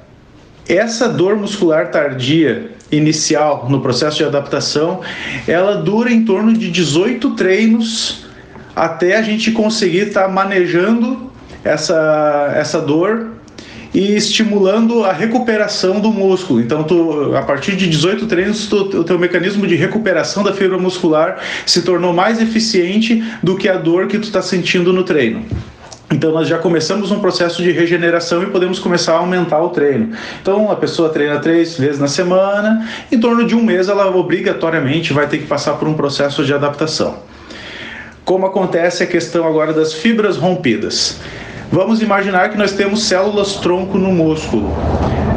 essa 0.69 1.09
dor 1.09 1.37
muscular 1.37 1.91
tardia 1.91 2.71
inicial 2.91 3.67
no 3.69 3.81
processo 3.81 4.19
de 4.19 4.25
adaptação, 4.25 5.01
ela 5.47 5.77
dura 5.77 6.11
em 6.11 6.25
torno 6.25 6.53
de 6.53 6.71
18 6.71 7.31
treinos 7.35 8.27
até 8.75 9.17
a 9.17 9.23
gente 9.23 9.51
conseguir 9.51 10.09
estar 10.09 10.25
tá 10.25 10.29
manejando 10.29 11.31
essa, 11.65 12.53
essa 12.55 12.81
dor 12.81 13.33
e 13.93 14.15
estimulando 14.15 15.05
a 15.05 15.13
recuperação 15.13 16.01
do 16.01 16.13
músculo. 16.13 16.61
Então, 16.61 16.85
tu, 16.85 17.35
a 17.35 17.43
partir 17.43 17.75
de 17.75 17.89
18 17.89 18.27
treinos, 18.27 18.67
tu, 18.67 18.77
o 18.77 19.05
teu 19.05 19.19
mecanismo 19.19 19.67
de 19.67 19.75
recuperação 19.75 20.43
da 20.43 20.53
fibra 20.53 20.79
muscular 20.79 21.41
se 21.65 21.83
tornou 21.83 22.13
mais 22.13 22.41
eficiente 22.41 23.25
do 23.43 23.57
que 23.57 23.69
a 23.69 23.77
dor 23.77 24.07
que 24.07 24.19
tu 24.19 24.25
está 24.25 24.43
sentindo 24.43 24.93
no 24.93 25.05
treino. 25.05 25.45
Então 26.11 26.33
nós 26.33 26.49
já 26.49 26.57
começamos 26.57 27.11
um 27.11 27.21
processo 27.21 27.63
de 27.63 27.71
regeneração 27.71 28.43
e 28.43 28.47
podemos 28.47 28.79
começar 28.79 29.13
a 29.13 29.19
aumentar 29.19 29.61
o 29.61 29.69
treino. 29.69 30.17
Então 30.41 30.71
a 30.71 30.77
pessoa 30.77 31.11
treina 31.11 31.39
três 31.39 31.77
vezes 31.77 32.01
na 32.01 32.09
semana, 32.09 32.89
em 33.13 33.21
torno 33.21 33.47
de 33.47 33.55
um 33.55 33.63
mês 33.63 33.91
ela 33.91 34.17
obrigatoriamente 34.17 35.13
vai 35.13 35.27
ter 35.27 35.39
que 35.39 35.47
passar 35.47 35.75
por 35.75 35.87
um 35.87 35.93
processo 35.93 36.45
de 36.45 36.55
adaptação. 36.55 37.17
Como 38.25 38.47
acontece 38.47 39.03
a 39.03 39.07
questão 39.07 39.47
agora 39.47 39.73
das 39.75 39.93
fibras 39.93 40.39
rompidas? 40.39 41.21
Vamos 41.71 42.01
imaginar 42.01 42.49
que 42.49 42.57
nós 42.57 42.73
temos 42.73 43.03
células 43.05 43.57
tronco 43.57 43.99
no 43.99 44.11
músculo. 44.11 44.75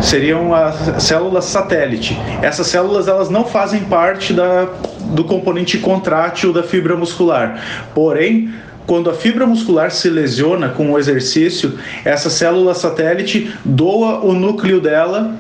Seriam 0.02 0.54
as 0.54 1.04
células 1.04 1.46
satélite. 1.46 2.18
Essas 2.42 2.68
células 2.68 3.10
elas 3.10 3.30
não 3.30 3.44
fazem 3.46 3.82
parte 3.82 4.32
da, 4.32 4.70
do 5.00 5.26
componente 5.26 5.78
contrátil 5.78 6.54
da 6.54 6.64
fibra 6.64 6.96
muscular. 6.96 7.62
Porém, 7.94 8.50
quando 8.86 9.10
a 9.10 9.14
fibra 9.14 9.46
muscular 9.46 9.92
se 9.92 10.10
lesiona 10.10 10.70
com 10.70 10.92
o 10.92 11.00
exercício, 11.00 11.78
essa 12.04 12.30
célula 12.30 12.74
satélite 12.74 13.54
doa 13.64 14.20
o 14.20 14.34
núcleo 14.34 14.80
dela 14.80 15.36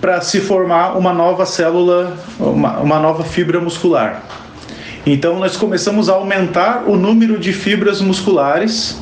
para 0.00 0.20
se 0.20 0.40
formar 0.40 0.96
uma 0.96 1.12
nova 1.12 1.46
célula, 1.46 2.16
uma, 2.38 2.78
uma 2.78 2.98
nova 2.98 3.24
fibra 3.24 3.60
muscular. 3.60 4.22
Então 5.06 5.38
nós 5.38 5.56
começamos 5.56 6.08
a 6.08 6.14
aumentar 6.14 6.84
o 6.86 6.96
número 6.96 7.38
de 7.38 7.52
fibras 7.52 8.00
musculares 8.00 9.00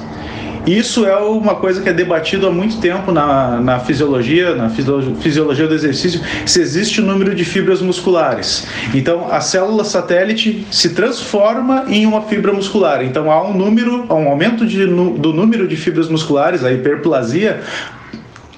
isso 0.67 1.05
é 1.05 1.17
uma 1.17 1.57
coisa 1.57 1.83
que 1.83 1.89
é 1.89 1.93
debatido 1.93 2.47
há 2.47 2.51
muito 2.51 2.79
tempo 2.79 3.13
na, 3.13 3.61
na 3.61 3.79
fisiologia, 3.81 4.55
na 4.55 4.71
fisiologia 4.71 5.67
do 5.67 5.75
exercício, 5.75 6.21
se 6.47 6.61
existe 6.61 7.01
o 7.01 7.05
número 7.05 7.35
de 7.35 7.45
fibras 7.45 7.83
musculares. 7.83 8.67
Então, 8.95 9.31
a 9.31 9.41
célula 9.41 9.85
satélite 9.85 10.67
se 10.71 10.95
transforma 10.95 11.85
em 11.89 12.07
uma 12.07 12.23
fibra 12.23 12.53
muscular. 12.53 13.05
Então, 13.05 13.31
há 13.31 13.47
um 13.47 13.53
número, 13.53 14.07
há 14.09 14.15
um 14.15 14.29
aumento 14.29 14.67
de, 14.67 14.87
do 14.87 15.33
número 15.33 15.69
de 15.69 15.77
fibras 15.77 16.09
musculares, 16.09 16.65
a 16.65 16.73
hiperplasia, 16.73 17.61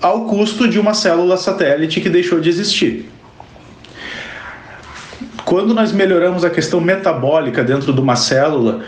ao 0.01 0.27
custo 0.27 0.69
de 0.69 0.79
uma 0.79 0.95
célula 0.95 1.37
satélite 1.37 2.01
que 2.01 2.09
deixou 2.09 2.41
de 2.41 2.49
existir. 2.49 3.11
Quando 5.45 5.75
nós 5.75 5.93
melhoramos 5.93 6.45
a 6.45 6.51
questão 6.51 6.81
metabólica 6.81 7.65
dentro 7.65 7.93
de 7.93 8.01
uma 8.01 8.17
célula, 8.17 8.83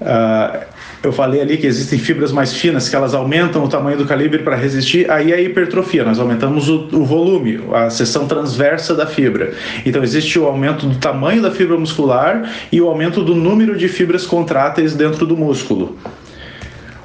uh, 0.00 0.71
eu 1.02 1.12
falei 1.12 1.40
ali 1.40 1.56
que 1.56 1.66
existem 1.66 1.98
fibras 1.98 2.30
mais 2.30 2.52
finas 2.52 2.88
que 2.88 2.94
elas 2.94 3.12
aumentam 3.12 3.64
o 3.64 3.68
tamanho 3.68 3.98
do 3.98 4.06
calibre 4.06 4.42
para 4.42 4.54
resistir, 4.54 5.10
aí 5.10 5.32
é 5.32 5.42
hipertrofia, 5.42 6.04
nós 6.04 6.18
aumentamos 6.18 6.68
o, 6.68 6.88
o, 6.92 7.04
volume, 7.04 7.60
a 7.72 7.90
seção 7.90 8.26
transversa 8.26 8.94
da 8.94 9.06
fibra. 9.06 9.52
Então 9.84 10.02
existe 10.02 10.38
o 10.38 10.46
aumento 10.46 10.86
do 10.86 10.96
tamanho 10.96 11.42
da 11.42 11.50
fibra 11.50 11.76
muscular 11.76 12.48
e 12.70 12.80
o 12.80 12.88
aumento 12.88 13.22
do 13.22 13.34
número 13.34 13.76
de 13.76 13.88
fibras 13.88 14.24
contráteis 14.24 14.94
dentro 14.94 15.26
do 15.26 15.36
músculo. 15.36 15.98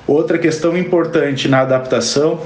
Outra 0.06 0.38
questão 0.38 0.77
importante 0.77 1.48
na 1.48 1.62
adaptação, 1.62 2.39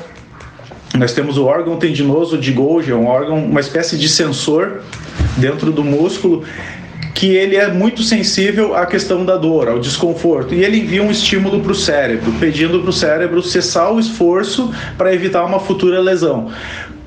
nós 0.98 1.14
temos 1.14 1.38
o 1.38 1.46
órgão 1.46 1.78
tendinoso 1.78 2.38
de 2.38 2.52
Golgi, 2.52 2.92
é 2.92 2.96
um 2.96 3.08
órgão, 3.08 3.38
uma 3.44 3.60
espécie 3.60 3.98
de 3.98 4.08
sensor 4.08 4.82
dentro 5.38 5.72
do 5.72 5.84
músculo 5.84 6.44
que 7.22 7.36
ele 7.36 7.56
é 7.56 7.68
muito 7.68 8.02
sensível 8.02 8.76
à 8.76 8.84
questão 8.84 9.24
da 9.24 9.38
dor, 9.38 9.70
ao 9.70 9.78
desconforto, 9.78 10.56
e 10.56 10.64
ele 10.66 10.80
envia 10.80 11.04
um 11.04 11.12
estímulo 11.12 11.60
para 11.60 11.72
o 11.72 11.76
cérebro, 11.76 12.34
pedindo 12.40 12.80
para 12.80 12.90
o 12.90 12.92
cérebro 12.92 13.44
cessar 13.44 13.94
o 13.94 14.00
esforço 14.00 14.74
para 14.98 15.14
evitar 15.14 15.46
uma 15.46 15.60
futura 15.60 16.02
lesão. 16.02 16.50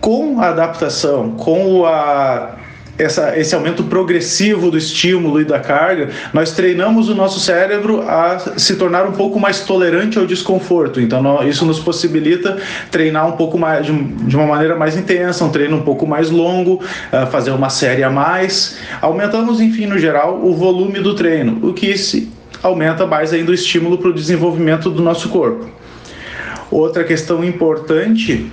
Com 0.01 0.41
a 0.41 0.51
adaptação, 0.51 1.33
com 1.33 1.85
a 1.85 2.55
essa, 2.99 3.39
esse 3.39 3.55
aumento 3.55 3.85
progressivo 3.85 4.71
do 4.71 4.79
estímulo 4.79 5.41
e 5.41 5.45
da 5.45 5.59
carga, 5.59 6.11
nós 6.33 6.53
treinamos 6.53 7.09
o 7.09 7.15
nosso 7.15 7.41
cérebro 7.41 8.03
a 8.03 8.39
se 8.57 8.77
tornar 8.77 9.07
um 9.07 9.13
pouco 9.13 9.41
mais 9.41 9.61
tolerante 9.61 10.19
ao 10.19 10.27
desconforto. 10.27 11.01
Então, 11.01 11.47
isso 11.47 11.65
nos 11.67 11.81
possibilita 11.81 12.59
treinar 12.91 13.29
um 13.29 13.33
pouco 13.33 13.59
mais, 13.59 13.87
de 13.87 14.37
uma 14.37 14.47
maneira 14.47 14.77
mais 14.77 14.97
intensa, 14.97 15.45
um 15.45 15.51
treino 15.51 15.77
um 15.77 15.83
pouco 15.83 16.07
mais 16.07 16.31
longo, 16.31 16.75
uh, 16.75 17.27
fazer 17.31 17.51
uma 17.51 17.69
série 17.69 18.03
a 18.03 18.11
mais. 18.11 18.79
Aumentamos, 19.01 19.61
enfim, 19.61 19.87
no 19.87 19.99
geral, 19.99 20.41
o 20.43 20.55
volume 20.55 21.01
do 21.01 21.15
treino, 21.15 21.59
o 21.69 21.73
que 21.73 21.97
se 21.99 22.33
aumenta 22.63 23.07
mais 23.07 23.33
ainda 23.33 23.51
o 23.51 23.55
estímulo 23.55 23.99
para 23.99 24.09
o 24.09 24.13
desenvolvimento 24.13 24.89
do 24.91 25.03
nosso 25.03 25.29
corpo. 25.29 25.69
Outra 26.71 27.05
questão 27.05 27.45
importante, 27.45 28.51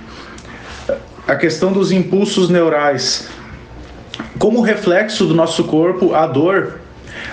a 1.26 1.34
questão 1.34 1.72
dos 1.72 1.92
impulsos 1.92 2.50
neurais 2.50 3.28
como 4.38 4.60
reflexo 4.60 5.26
do 5.26 5.34
nosso 5.34 5.64
corpo, 5.64 6.14
a 6.14 6.26
dor 6.26 6.80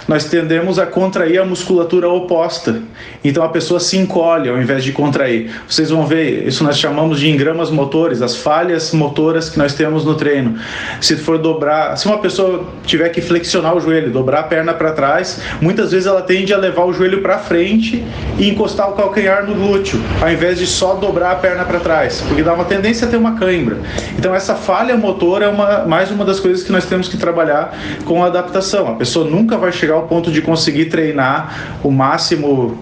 nós 0.09 0.25
tendemos 0.25 0.79
a 0.79 0.87
contrair 0.87 1.39
a 1.39 1.45
musculatura 1.45 2.09
oposta. 2.09 2.81
Então 3.23 3.43
a 3.43 3.49
pessoa 3.49 3.79
se 3.79 3.95
encolhe 3.95 4.49
ao 4.49 4.59
invés 4.59 4.83
de 4.83 4.91
contrair. 4.91 5.51
Vocês 5.69 5.91
vão 5.91 6.07
ver, 6.07 6.47
isso 6.47 6.63
nós 6.63 6.79
chamamos 6.79 7.19
de 7.19 7.29
engramas 7.29 7.69
motores, 7.69 8.19
as 8.19 8.35
falhas 8.35 8.91
motoras 8.91 9.51
que 9.51 9.59
nós 9.59 9.75
temos 9.75 10.03
no 10.03 10.15
treino. 10.15 10.57
Se 10.99 11.15
for 11.15 11.37
dobrar, 11.37 11.95
se 11.95 12.07
uma 12.07 12.17
pessoa 12.17 12.65
tiver 12.87 13.09
que 13.09 13.21
flexionar 13.21 13.77
o 13.77 13.79
joelho, 13.79 14.09
dobrar 14.09 14.39
a 14.39 14.43
perna 14.43 14.73
para 14.73 14.93
trás, 14.93 15.41
muitas 15.61 15.91
vezes 15.91 16.07
ela 16.07 16.23
tende 16.23 16.55
a 16.55 16.57
levar 16.57 16.85
o 16.85 16.91
joelho 16.91 17.21
para 17.21 17.37
frente 17.37 18.03
e 18.39 18.49
encostar 18.49 18.89
o 18.89 18.93
calcanhar 18.93 19.45
no 19.45 19.53
glúteo, 19.53 20.01
ao 20.19 20.31
invés 20.31 20.57
de 20.57 20.65
só 20.65 20.95
dobrar 20.95 21.33
a 21.33 21.35
perna 21.35 21.63
para 21.65 21.79
trás, 21.79 22.23
porque 22.27 22.41
dá 22.41 22.55
uma 22.55 22.65
tendência 22.65 23.05
a 23.07 23.11
ter 23.11 23.17
uma 23.17 23.35
cãibra. 23.35 23.77
Então 24.17 24.33
essa 24.33 24.55
falha 24.55 24.97
motora 24.97 25.45
é 25.45 25.49
uma, 25.49 25.85
mais 25.85 26.09
uma 26.09 26.25
das 26.25 26.39
coisas 26.39 26.63
que 26.63 26.71
nós 26.71 26.85
temos 26.85 27.07
que 27.07 27.15
trabalhar 27.15 27.77
com 28.05 28.23
a 28.23 28.25
adaptação. 28.25 28.87
A 28.87 28.95
pessoa 28.95 29.29
nunca 29.29 29.55
vai 29.55 29.71
chegar 29.71 29.98
ao 29.99 30.07
ponto 30.07 30.31
de 30.31 30.41
conseguir 30.41 30.85
treinar 30.85 31.79
o 31.83 31.91
máximo 31.91 32.77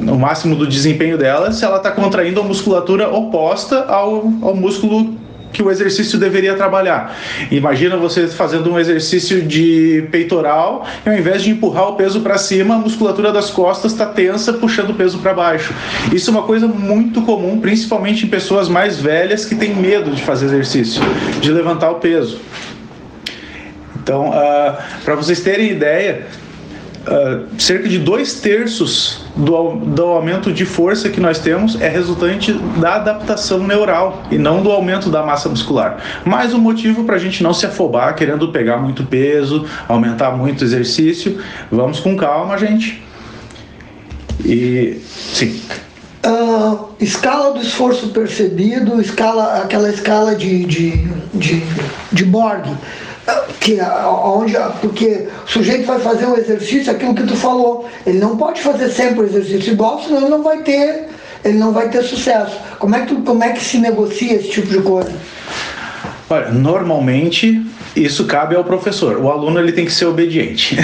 o 0.00 0.14
máximo 0.16 0.54
do 0.54 0.66
desempenho 0.66 1.18
dela 1.18 1.50
se 1.50 1.64
ela 1.64 1.78
está 1.78 1.90
contraindo 1.90 2.40
a 2.40 2.44
musculatura 2.44 3.08
oposta 3.08 3.84
ao, 3.86 4.32
ao 4.42 4.54
músculo 4.54 5.18
que 5.52 5.62
o 5.62 5.70
exercício 5.70 6.18
deveria 6.18 6.54
trabalhar. 6.54 7.16
Imagina 7.50 7.96
você 7.96 8.26
fazendo 8.28 8.70
um 8.70 8.78
exercício 8.78 9.42
de 9.42 10.06
peitoral 10.10 10.86
e 11.04 11.08
ao 11.08 11.16
invés 11.16 11.42
de 11.42 11.50
empurrar 11.50 11.88
o 11.88 11.94
peso 11.94 12.20
para 12.20 12.38
cima, 12.38 12.74
a 12.74 12.78
musculatura 12.78 13.32
das 13.32 13.50
costas 13.50 13.92
está 13.92 14.06
tensa, 14.06 14.52
puxando 14.52 14.90
o 14.90 14.94
peso 14.94 15.18
para 15.18 15.34
baixo. 15.34 15.72
Isso 16.12 16.30
é 16.30 16.32
uma 16.32 16.42
coisa 16.42 16.66
muito 16.66 17.22
comum, 17.22 17.60
principalmente 17.60 18.26
em 18.26 18.28
pessoas 18.28 18.68
mais 18.68 19.00
velhas 19.00 19.44
que 19.44 19.54
têm 19.54 19.74
medo 19.74 20.10
de 20.10 20.22
fazer 20.22 20.46
exercício, 20.46 21.02
de 21.40 21.50
levantar 21.50 21.90
o 21.90 21.96
peso. 21.96 22.38
Então, 24.08 24.30
uh, 24.30 24.74
para 25.04 25.14
vocês 25.16 25.42
terem 25.42 25.70
ideia, 25.70 26.26
uh, 27.06 27.44
cerca 27.60 27.86
de 27.86 27.98
dois 27.98 28.40
terços 28.40 29.22
do, 29.36 29.74
do 29.74 30.02
aumento 30.02 30.50
de 30.50 30.64
força 30.64 31.10
que 31.10 31.20
nós 31.20 31.38
temos 31.38 31.78
é 31.78 31.90
resultante 31.90 32.54
da 32.80 32.94
adaptação 32.94 33.58
neural 33.58 34.22
e 34.30 34.38
não 34.38 34.62
do 34.62 34.72
aumento 34.72 35.10
da 35.10 35.22
massa 35.22 35.50
muscular. 35.50 35.98
Mais 36.24 36.54
um 36.54 36.58
motivo 36.58 37.04
para 37.04 37.16
a 37.16 37.18
gente 37.18 37.42
não 37.42 37.52
se 37.52 37.66
afobar 37.66 38.14
querendo 38.14 38.48
pegar 38.48 38.78
muito 38.78 39.04
peso, 39.04 39.66
aumentar 39.86 40.30
muito 40.30 40.64
exercício. 40.64 41.38
Vamos 41.70 42.00
com 42.00 42.16
calma, 42.16 42.56
gente. 42.56 43.02
E 44.42 45.02
sim. 45.04 45.60
Uh, 46.24 46.88
escala 46.98 47.52
do 47.52 47.60
esforço 47.60 48.08
percebido, 48.08 49.02
escala, 49.02 49.62
aquela 49.62 49.90
escala 49.90 50.34
de, 50.34 50.64
de, 50.64 51.06
de, 51.34 51.62
de 52.10 52.24
Borg 52.24 52.68
que 53.60 53.78
onde 53.80 54.54
porque 54.80 55.28
o 55.44 55.50
sujeito 55.50 55.86
vai 55.86 55.98
fazer 56.00 56.26
um 56.26 56.36
exercício 56.36 56.92
aquilo 56.92 57.14
que 57.14 57.24
tu 57.24 57.36
falou. 57.36 57.88
Ele 58.06 58.18
não 58.18 58.36
pode 58.36 58.60
fazer 58.60 58.90
sempre 58.90 59.20
o 59.20 59.24
exercício 59.24 59.72
igual 59.72 60.02
senão 60.02 60.18
ele 60.18 60.28
não 60.28 60.42
vai 60.42 60.62
ter 60.62 61.08
ele 61.44 61.58
não 61.58 61.72
vai 61.72 61.88
ter 61.88 62.02
sucesso. 62.02 62.58
Como 62.78 62.94
é 62.94 63.00
que 63.00 63.14
tu, 63.14 63.22
como 63.22 63.42
é 63.44 63.52
que 63.52 63.62
se 63.62 63.78
negocia 63.78 64.34
esse 64.34 64.50
tipo 64.50 64.68
de 64.68 64.80
coisa? 64.80 65.12
Olha, 66.30 66.50
normalmente 66.50 67.64
isso 67.96 68.26
cabe 68.26 68.54
ao 68.54 68.64
professor. 68.64 69.16
O 69.18 69.30
aluno 69.30 69.58
ele 69.58 69.72
tem 69.72 69.84
que 69.84 69.92
ser 69.92 70.06
obediente. 70.06 70.76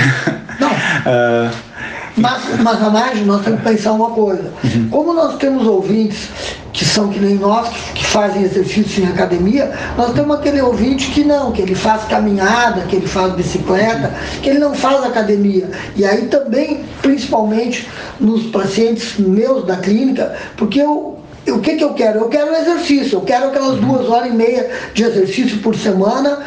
Não. 0.58 0.70
Uh, 0.70 1.50
Mas, 2.16 2.42
mas 2.60 2.80
Anage, 2.80 3.24
nós 3.24 3.42
temos 3.42 3.60
que 3.60 3.68
pensar 3.68 3.92
uma 3.92 4.10
coisa. 4.10 4.52
Uhum. 4.62 4.88
Como 4.88 5.12
nós 5.12 5.36
temos 5.36 5.66
ouvintes 5.66 6.28
que 6.72 6.84
são 6.84 7.08
que 7.08 7.18
nem 7.20 7.36
nós, 7.36 7.68
que 7.94 8.04
fazem 8.04 8.42
exercício 8.42 9.02
em 9.02 9.06
academia, 9.06 9.72
nós 9.96 10.12
temos 10.12 10.36
aquele 10.36 10.60
ouvinte 10.60 11.10
que 11.10 11.24
não, 11.24 11.52
que 11.52 11.62
ele 11.62 11.74
faz 11.74 12.04
caminhada, 12.04 12.82
que 12.82 12.96
ele 12.96 13.06
faz 13.06 13.32
bicicleta, 13.34 14.12
que 14.42 14.50
ele 14.50 14.58
não 14.58 14.74
faz 14.74 15.04
academia. 15.04 15.70
E 15.96 16.04
aí 16.04 16.26
também, 16.26 16.84
principalmente 17.00 17.88
nos 18.18 18.46
pacientes 18.46 19.18
meus 19.18 19.64
da 19.64 19.76
clínica, 19.76 20.34
porque 20.56 20.80
eu, 20.80 21.18
o 21.48 21.58
que, 21.60 21.76
que 21.76 21.84
eu 21.84 21.94
quero? 21.94 22.20
Eu 22.20 22.28
quero 22.28 22.54
exercício, 22.54 23.18
eu 23.18 23.22
quero 23.22 23.46
aquelas 23.46 23.78
duas 23.78 24.08
horas 24.08 24.28
e 24.28 24.34
meia 24.34 24.70
de 24.92 25.04
exercício 25.04 25.58
por 25.58 25.76
semana, 25.76 26.40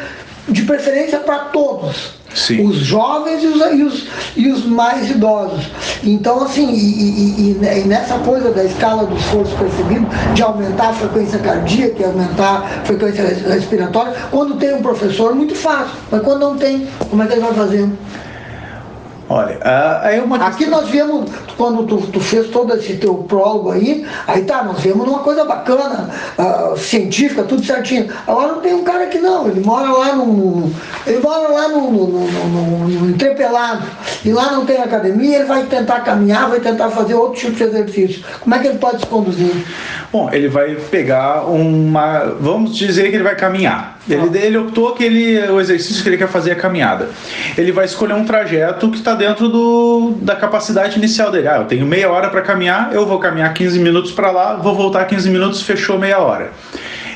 de 0.46 0.62
preferência 0.62 1.18
para 1.20 1.38
todos. 1.46 2.17
Sim. 2.34 2.66
os 2.66 2.76
jovens 2.76 3.42
e 3.42 3.46
os, 3.46 3.60
e 3.60 3.82
os, 3.82 4.06
e, 4.36 4.50
os, 4.50 4.66
mais 4.66 5.10
idosos. 5.10 5.70
Então, 6.04 6.42
assim, 6.42 6.70
e, 6.70 6.76
e, 6.76 7.50
e, 7.50 7.88
nessa 7.88 8.18
coisa 8.18 8.50
da 8.50 8.64
escala 8.64 9.06
do 9.06 9.16
esforço 9.16 9.56
percebido, 9.56 10.06
de 10.34 10.42
aumentar 10.42 10.90
a 10.90 10.92
frequência 10.92 11.38
cardíaca 11.38 11.96
e 12.00 12.04
aumentar 12.04 12.80
a 12.82 12.84
frequência 12.84 13.24
respiratória, 13.24 14.14
quando 14.30 14.56
tem 14.56 14.74
um 14.74 14.82
professor, 14.82 15.34
muito 15.34 15.54
fácil. 15.54 15.96
Mas 16.10 16.22
quando 16.22 16.40
não 16.40 16.56
tem, 16.56 16.86
como 17.10 17.22
é 17.22 17.26
que 17.26 17.32
ele 17.32 17.40
vai 17.40 17.54
fazendo? 17.54 17.96
Olha, 19.28 19.58
aí 20.02 20.18
é 20.18 20.22
uma 20.22 20.38
Aqui 20.38 20.64
nós 20.64 20.88
viemos, 20.88 21.30
quando 21.56 21.84
tu, 21.84 21.98
tu, 22.10 22.20
fez 22.20 22.46
todo 22.48 22.74
esse 22.74 22.96
teu 22.96 23.14
prólogo 23.14 23.72
aí, 23.72 24.06
aí 24.26 24.42
tá, 24.44 24.62
nós 24.62 24.80
viemos 24.80 25.06
numa 25.06 25.18
coisa 25.18 25.44
bacana, 25.44 26.08
uh, 26.38 26.76
científica, 26.78 27.42
tudo 27.42 27.62
certinho. 27.62 28.08
Agora 28.26 28.52
não 28.52 28.60
tem 28.60 28.72
um 28.72 28.84
cara 28.84 29.06
que 29.06 29.18
não, 29.18 29.46
ele 29.46 29.60
mora 29.60 29.90
lá 29.90 30.14
no. 30.14 30.72
Ele 31.06 31.18
mora 31.18 31.48
lá 31.48 31.68
no, 31.68 31.90
no, 31.90 32.08
no, 32.08 32.88
no 32.88 33.10
Entrepelado. 33.10 33.84
E 34.24 34.32
lá 34.32 34.52
não 34.52 34.64
tem 34.64 34.78
academia, 34.78 35.36
ele 35.36 35.44
vai 35.44 35.64
tentar 35.64 36.00
caminhar, 36.00 36.48
vai 36.48 36.60
tentar 36.60 36.88
fazer 36.90 37.14
outro 37.14 37.38
tipo 37.38 37.56
de 37.56 37.64
exercício. 37.64 38.24
Como 38.40 38.54
é 38.54 38.58
que 38.58 38.68
ele 38.68 38.78
pode 38.78 39.00
se 39.00 39.06
conduzir? 39.06 39.52
Bom, 40.10 40.30
ele 40.32 40.48
vai 40.48 40.74
pegar 40.74 41.44
uma. 41.44 42.36
Vamos 42.40 42.74
dizer 42.76 43.10
que 43.10 43.16
ele 43.16 43.24
vai 43.24 43.36
caminhar. 43.36 43.98
Ele, 44.08 44.38
ele 44.38 44.56
optou 44.56 44.94
que 44.94 45.04
ele, 45.04 45.38
o 45.50 45.60
exercício 45.60 46.02
que 46.02 46.08
ele 46.08 46.16
quer 46.16 46.28
fazer 46.28 46.52
é 46.52 46.54
caminhada. 46.54 47.10
Ele 47.56 47.70
vai 47.70 47.84
escolher 47.84 48.14
um 48.14 48.24
trajeto 48.24 48.90
que 48.90 48.96
está 48.96 49.14
dentro 49.18 49.48
do, 49.48 50.12
da 50.22 50.34
capacidade 50.34 50.96
inicial 50.96 51.30
dele. 51.30 51.48
Ah, 51.48 51.58
eu 51.58 51.64
tenho 51.64 51.84
meia 51.84 52.10
hora 52.10 52.30
para 52.30 52.40
caminhar, 52.40 52.94
eu 52.94 53.04
vou 53.04 53.18
caminhar 53.18 53.52
15 53.52 53.78
minutos 53.78 54.12
para 54.12 54.30
lá, 54.30 54.54
vou 54.54 54.74
voltar 54.74 55.04
15 55.04 55.28
minutos, 55.28 55.60
fechou 55.60 55.98
meia 55.98 56.18
hora 56.18 56.52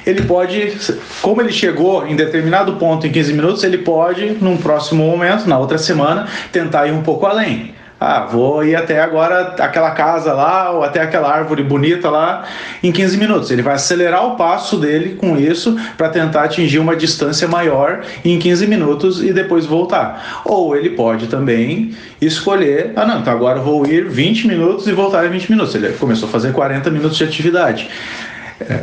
ele 0.04 0.22
pode, 0.22 0.76
como 1.20 1.40
ele 1.40 1.52
chegou 1.52 2.06
em 2.06 2.16
determinado 2.16 2.72
ponto 2.74 3.06
em 3.06 3.12
15 3.12 3.32
minutos, 3.32 3.64
ele 3.64 3.78
pode, 3.78 4.36
num 4.40 4.56
próximo 4.56 5.04
momento, 5.04 5.46
na 5.48 5.58
outra 5.58 5.78
semana, 5.78 6.26
tentar 6.50 6.88
ir 6.88 6.92
um 6.92 7.02
pouco 7.02 7.24
além. 7.24 7.72
Ah, 8.04 8.26
vou 8.30 8.64
ir 8.64 8.74
até 8.74 9.00
agora 9.00 9.54
aquela 9.60 9.92
casa 9.92 10.32
lá, 10.32 10.72
ou 10.72 10.82
até 10.82 11.00
aquela 11.00 11.32
árvore 11.32 11.62
bonita 11.62 12.10
lá, 12.10 12.44
em 12.82 12.90
15 12.90 13.16
minutos. 13.16 13.50
Ele 13.52 13.62
vai 13.62 13.74
acelerar 13.74 14.26
o 14.26 14.36
passo 14.36 14.76
dele 14.76 15.14
com 15.14 15.36
isso 15.36 15.78
para 15.96 16.08
tentar 16.08 16.42
atingir 16.42 16.80
uma 16.80 16.96
distância 16.96 17.46
maior 17.46 18.00
em 18.24 18.38
15 18.38 18.66
minutos 18.66 19.22
e 19.22 19.32
depois 19.32 19.66
voltar. 19.66 20.42
Ou 20.44 20.76
ele 20.76 20.90
pode 20.90 21.28
também 21.28 21.94
escolher, 22.20 22.92
ah 22.96 23.06
não, 23.06 23.20
então 23.20 23.32
agora 23.32 23.60
vou 23.60 23.86
ir 23.86 24.08
20 24.08 24.48
minutos 24.48 24.88
e 24.88 24.92
voltar 24.92 25.24
em 25.24 25.30
20 25.30 25.50
minutos. 25.50 25.74
Ele 25.74 25.92
começou 25.92 26.28
a 26.28 26.32
fazer 26.32 26.52
40 26.52 26.90
minutos 26.90 27.16
de 27.16 27.24
atividade. 27.24 27.88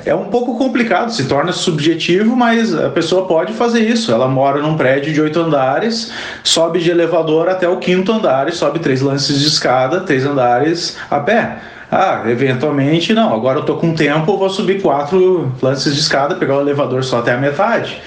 É 0.06 0.14
um 0.16 0.26
pouco 0.26 0.58
complicado, 0.58 1.12
se 1.12 1.26
torna 1.26 1.52
subjetivo, 1.52 2.36
mas 2.36 2.74
a 2.74 2.90
pessoa 2.90 3.28
pode 3.28 3.54
fazer 3.54 3.82
isso. 3.82 4.12
Ela 4.12 4.28
mora 4.28 4.62
num 4.62 4.76
prédio 4.76 5.14
de 5.14 5.22
oito 5.22 5.40
andares, 5.40 6.12
sobe 6.44 6.80
de 6.80 6.92
elevador 6.92 7.50
até 7.50 7.68
o 7.68 7.78
quinto 7.78 8.12
andar 8.12 8.48
e 8.48 8.52
sobe 8.52 8.80
três 8.80 9.02
lances 9.02 9.40
de 9.40 9.48
escada, 9.48 10.02
três 10.02 10.26
andares 10.26 10.98
a 11.10 11.20
pé. 11.20 11.58
Ah, 11.92 12.24
eventualmente, 12.28 13.14
não, 13.14 13.34
agora 13.34 13.60
eu 13.60 13.66
tô 13.66 13.76
com 13.78 13.96
tempo, 13.96 14.38
vou 14.38 14.50
subir 14.50 14.80
quatro 14.80 15.52
lances 15.62 15.96
de 15.96 16.00
escada, 16.00 16.36
pegar 16.36 16.58
o 16.58 16.62
elevador 16.62 17.04
só 17.04 17.20
até 17.20 17.34
a 17.34 17.38
metade. 17.38 18.02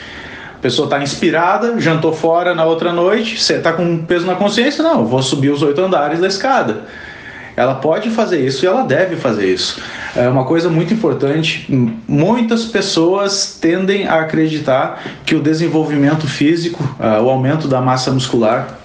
A 0.55 0.63
pessoa 0.63 0.87
está 0.87 1.03
inspirada, 1.03 1.81
jantou 1.81 2.13
fora 2.13 2.55
na 2.55 2.65
outra 2.65 2.93
noite, 2.93 3.43
você 3.43 3.55
está 3.55 3.73
com 3.73 4.05
peso 4.05 4.25
na 4.25 4.37
consciência, 4.37 4.85
não, 4.85 5.05
vou 5.05 5.21
subir 5.21 5.51
os 5.51 5.63
oito 5.63 5.81
andares 5.81 6.21
da 6.21 6.29
escada. 6.29 6.83
Ela 7.57 7.75
pode 7.75 8.11
fazer 8.11 8.45
isso 8.45 8.65
e 8.65 8.69
ela 8.69 8.83
deve 8.83 9.17
fazer 9.17 9.47
isso. 9.47 9.81
É 10.17 10.29
uma 10.29 10.45
coisa 10.45 10.69
muito 10.69 10.93
importante. 10.95 11.67
Muitas 12.09 12.65
pessoas 12.65 13.59
tendem 13.61 14.07
a 14.07 14.21
acreditar 14.21 15.03
que 15.25 15.35
o 15.35 15.41
desenvolvimento 15.41 16.27
físico, 16.27 16.83
uh, 16.99 17.23
o 17.23 17.29
aumento 17.29 17.69
da 17.69 17.81
massa 17.81 18.11
muscular, 18.11 18.79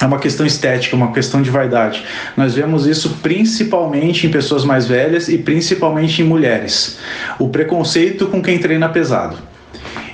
é 0.00 0.04
uma 0.04 0.18
questão 0.18 0.46
estética, 0.46 0.94
uma 0.94 1.12
questão 1.12 1.42
de 1.42 1.50
vaidade. 1.50 2.04
Nós 2.36 2.54
vemos 2.54 2.86
isso 2.86 3.18
principalmente 3.20 4.26
em 4.26 4.30
pessoas 4.30 4.64
mais 4.64 4.86
velhas 4.86 5.28
e 5.28 5.38
principalmente 5.38 6.22
em 6.22 6.24
mulheres. 6.24 6.98
O 7.38 7.48
preconceito 7.48 8.26
com 8.26 8.40
quem 8.40 8.58
treina 8.58 8.88
pesado. 8.88 9.36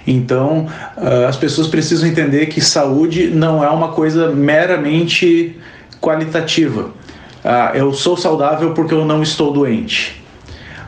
Então, 0.07 0.67
uh, 0.97 1.27
as 1.27 1.37
pessoas 1.37 1.67
precisam 1.67 2.09
entender 2.09 2.47
que 2.47 2.61
saúde 2.61 3.29
não 3.29 3.65
é 3.65 3.71
uma 3.71 3.89
coisa 3.89 4.31
meramente 4.31 5.59
qualitativa 6.01 6.91
ah, 7.45 7.73
eu 7.75 7.93
sou 7.93 8.17
saudável 8.17 8.73
porque 8.73 8.95
eu 8.95 9.05
não 9.05 9.23
estou 9.23 9.53
doente. 9.53 10.23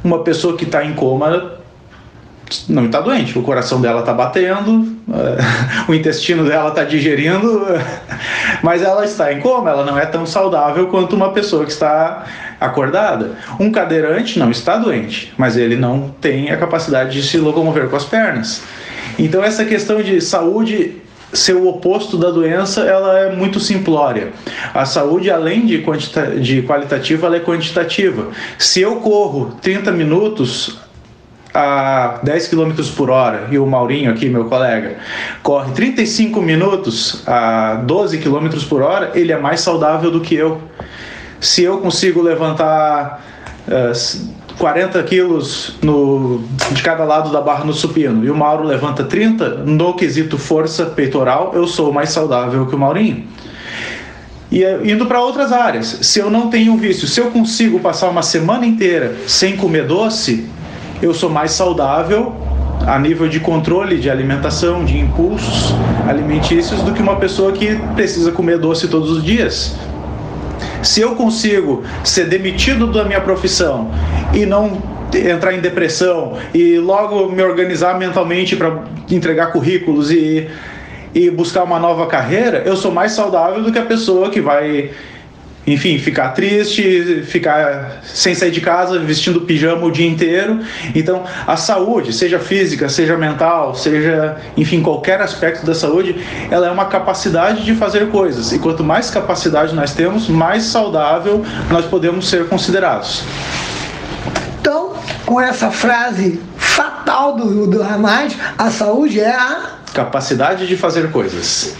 Uma 0.03 0.21
pessoa 0.21 0.57
que 0.57 0.65
está 0.65 0.85
em 0.85 0.95
coma 0.95 1.57
não 2.69 2.87
está 2.87 3.01
doente, 3.01 3.37
o 3.39 3.43
coração 3.43 3.81
dela 3.81 4.01
está 4.01 4.13
batendo, 4.15 4.97
o 5.89 5.95
intestino 5.95 6.45
dela 6.45 6.69
está 6.69 6.85
digerindo, 6.85 7.67
mas 8.63 8.83
ela 8.83 9.05
está 9.05 9.33
em 9.33 9.41
coma, 9.41 9.71
ela 9.71 9.85
não 9.85 9.99
é 9.99 10.07
tão 10.07 10.25
saudável 10.25 10.87
quanto 10.87 11.17
uma 11.17 11.33
pessoa 11.33 11.65
que 11.65 11.73
está 11.73 12.25
acordada. 12.61 13.33
Um 13.59 13.71
cadeirante 13.71 14.39
não 14.39 14.51
está 14.51 14.77
doente, 14.77 15.35
mas 15.37 15.57
ele 15.57 15.77
não 15.77 16.15
tem 16.21 16.51
a 16.51 16.57
capacidade 16.57 17.13
de 17.13 17.27
se 17.27 17.37
locomover 17.37 17.89
com 17.89 17.97
as 17.97 18.05
pernas. 18.05 18.63
Então 19.19 19.43
essa 19.43 19.65
questão 19.65 20.01
de 20.01 20.21
saúde 20.21 21.03
ser 21.33 21.55
o 21.55 21.69
oposto 21.69 22.17
da 22.17 22.31
doença, 22.31 22.83
ela 22.83 23.19
é 23.19 23.35
muito 23.35 23.61
simplória. 23.61 24.33
A 24.73 24.85
saúde, 24.85 25.31
além 25.31 25.67
de, 25.67 25.85
de 26.41 26.63
qualitativa, 26.63 27.27
ela 27.27 27.37
é 27.37 27.41
quantitativa. 27.41 28.29
Se 28.59 28.81
eu 28.81 28.97
corro 28.97 29.57
30 29.61 29.93
minutos 29.93 30.79
a 31.53 32.21
10 32.23 32.49
km 32.49 32.73
por 32.97 33.11
hora 33.11 33.49
e 33.51 33.59
o 33.59 33.67
Maurinho 33.67 34.11
aqui, 34.11 34.29
meu 34.29 34.45
colega, 34.45 34.97
corre 35.43 35.73
35 35.73 36.41
minutos 36.43 37.23
a 37.27 37.77
12 37.77 38.19
km 38.19 38.49
por 38.69 38.83
hora, 38.83 39.13
ele 39.15 39.33
é 39.33 39.39
mais 39.39 39.61
saudável 39.61 40.11
do 40.11 40.21
que 40.21 40.35
eu. 40.35 40.61
Se 41.41 41.63
eu 41.63 41.79
consigo 41.79 42.23
levantar 42.23 43.23
40 44.59 45.03
quilos 45.03 45.77
no, 45.83 46.43
de 46.71 46.83
cada 46.83 47.05
lado 47.05 47.31
da 47.31 47.41
barra 47.41 47.65
no 47.65 47.73
supino 47.73 48.25
e 48.25 48.31
o 48.31 48.35
Mauro 48.35 48.65
levanta 48.65 49.05
30, 49.05 49.49
no 49.67 49.95
quesito 49.95 50.39
força 50.39 50.87
peitoral, 50.87 51.53
eu 51.55 51.67
sou 51.67 51.93
mais 51.93 52.11
saudável 52.11 52.67
que 52.67 52.75
o 52.75 52.79
Maurinho. 52.79 53.25
E 54.51 54.65
eh, 54.65 54.81
indo 54.85 55.07
para 55.07 55.21
outras 55.21 55.53
áreas, 55.53 55.99
se 56.03 56.19
eu 56.19 56.31
não 56.31 56.49
tenho 56.49 56.77
vício, 56.77 57.07
se 57.07 57.21
eu 57.21 57.31
consigo 57.31 57.81
passar 57.81 58.09
uma 58.09 58.23
semana 58.23 58.65
inteira 58.65 59.17
sem 59.27 59.57
comer 59.57 59.87
doce, 59.87 60.49
eu 61.03 61.13
sou 61.13 61.29
mais 61.29 61.51
saudável 61.51 62.35
a 62.87 62.99
nível 62.99 63.29
de 63.29 63.41
controle 63.41 63.99
de 63.99 64.09
alimentação, 64.09 64.85
de 64.85 64.99
impulsos 64.99 65.75
alimentícios, 66.09 66.81
do 66.83 66.93
que 66.93 67.03
uma 67.03 67.17
pessoa 67.17 67.53
que 67.53 67.77
precisa 67.95 68.31
comer 68.31 68.59
doce 68.59 68.87
todos 68.89 69.11
os 69.11 69.25
dias. 69.25 69.75
Se 70.83 71.01
eu 71.01 71.15
consigo 71.15 71.83
ser 72.05 72.27
demitido 72.27 72.87
da 72.87 73.05
minha 73.05 73.21
profissão 73.21 73.91
e 74.33 74.47
não 74.47 74.83
entrar 75.15 75.55
em 75.55 75.61
depressão 75.61 76.37
e 76.53 76.79
logo 76.79 77.29
me 77.29 77.43
organizar 77.43 77.99
mentalmente 77.99 78.57
para 78.57 78.85
entregar 79.11 79.53
currículos 79.53 80.11
e, 80.11 80.49
e 81.15 81.31
buscar 81.31 81.65
uma 81.65 81.79
nova 81.79 82.07
carreira, 82.07 82.63
eu 82.67 82.77
sou 82.77 82.91
mais 82.91 83.13
saudável 83.13 83.63
do 83.63 83.73
que 83.73 83.79
a 83.79 83.85
pessoa 83.85 84.31
que 84.31 84.41
vai 84.41 84.91
enfim, 85.67 85.99
ficar 85.99 86.29
triste, 86.29 87.23
ficar 87.25 88.01
sem 88.05 88.35
sair 88.35 88.53
de 88.53 88.61
casa, 88.61 89.01
vestindo 89.01 89.41
pijama 89.41 89.85
o 89.85 89.91
dia 89.91 90.07
inteiro. 90.07 90.61
Então, 90.95 91.25
a 91.47 91.57
saúde, 91.57 92.13
seja 92.13 92.39
física, 92.39 92.89
seja 92.89 93.17
mental, 93.17 93.75
seja, 93.75 94.37
enfim, 94.57 94.81
qualquer 94.81 95.21
aspecto 95.21 95.67
da 95.67 95.75
saúde, 95.75 96.17
ela 96.51 96.69
é 96.69 96.71
uma 96.71 96.85
capacidade 96.85 97.65
de 97.65 97.75
fazer 97.75 98.09
coisas. 98.11 98.53
E 98.53 98.59
quanto 98.61 98.85
mais 98.85 99.11
capacidade 99.11 99.75
nós 99.75 99.93
temos, 99.93 100.29
mais 100.29 100.63
saudável 100.65 101.45
nós 101.69 101.85
podemos 101.87 102.29
ser 102.29 102.47
considerados. 102.47 103.25
Então, 104.61 104.95
com 105.25 105.41
essa 105.41 105.71
frase 105.73 106.41
fatal 106.57 107.35
do, 107.35 107.67
do 107.67 107.83
Hamad, 107.83 108.37
a 108.57 108.71
saúde 108.71 109.19
é 109.19 109.35
a 109.35 109.77
capacidade 109.93 110.67
de 110.69 110.77
fazer 110.77 111.11
coisas 111.11 111.75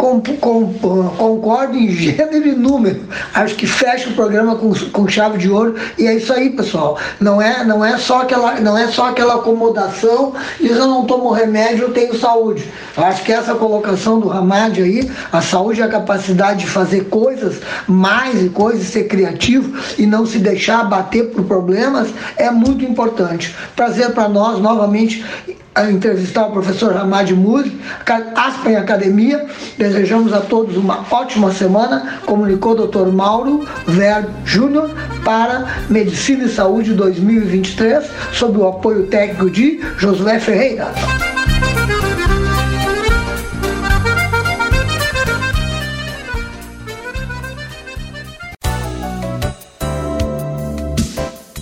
com, 0.00 0.18
com, 0.18 0.72
concordo 1.18 1.76
em 1.76 1.90
gênero 1.90 2.48
e 2.48 2.52
número. 2.52 3.02
Acho 3.34 3.54
que 3.54 3.66
fecha 3.66 4.08
o 4.08 4.14
programa 4.14 4.56
com, 4.56 4.72
com 4.90 5.06
chave 5.06 5.36
de 5.36 5.50
ouro 5.50 5.74
e 5.98 6.06
é 6.06 6.14
isso 6.14 6.32
aí, 6.32 6.48
pessoal. 6.48 6.98
Não 7.20 7.40
é, 7.40 7.62
não 7.64 7.84
é 7.84 7.98
só 7.98 8.22
aquela, 8.22 8.58
não 8.60 8.78
é 8.78 8.88
só 8.88 9.10
aquela 9.10 9.34
acomodação, 9.34 10.32
diz 10.58 10.74
eu 10.74 10.86
não 10.86 11.04
tomo 11.04 11.30
remédio, 11.30 11.84
eu 11.84 11.92
tenho 11.92 12.18
saúde. 12.18 12.66
Acho 12.96 13.22
que 13.22 13.30
essa 13.30 13.54
colocação 13.54 14.18
do 14.18 14.28
Ramad 14.28 14.80
aí, 14.80 15.10
a 15.30 15.42
saúde 15.42 15.82
é 15.82 15.84
a 15.84 15.88
capacidade 15.88 16.60
de 16.60 16.66
fazer 16.66 17.04
coisas, 17.10 17.60
mais 17.86 18.42
e 18.42 18.48
coisas, 18.48 18.86
ser 18.86 19.04
criativo 19.04 19.78
e 19.98 20.06
não 20.06 20.24
se 20.24 20.38
deixar 20.38 20.82
bater 20.84 21.26
por 21.26 21.44
problemas 21.44 22.08
é 22.38 22.50
muito 22.50 22.86
importante. 22.86 23.54
Prazer 23.76 24.12
para 24.12 24.30
nós 24.30 24.58
novamente 24.58 25.22
a 25.74 25.90
entrevistar 25.90 26.46
o 26.46 26.50
professor 26.50 26.92
Ramad 26.92 27.30
Muri, 27.32 27.80
Aspen 28.34 28.76
Academia. 28.76 29.46
Desejamos 29.78 30.32
a 30.32 30.40
todos 30.40 30.76
uma 30.76 31.04
ótima 31.10 31.52
semana, 31.52 32.20
comunicou 32.26 32.72
o 32.72 32.86
Dr. 32.86 33.12
Mauro 33.12 33.66
Verbo 33.86 34.30
Júnior 34.44 34.90
para 35.24 35.66
Medicina 35.88 36.44
e 36.44 36.48
Saúde 36.48 36.94
2023, 36.94 38.04
sob 38.32 38.58
o 38.58 38.66
apoio 38.66 39.06
técnico 39.06 39.50
de 39.50 39.80
Josué 39.96 40.38
Ferreira. 40.40 40.88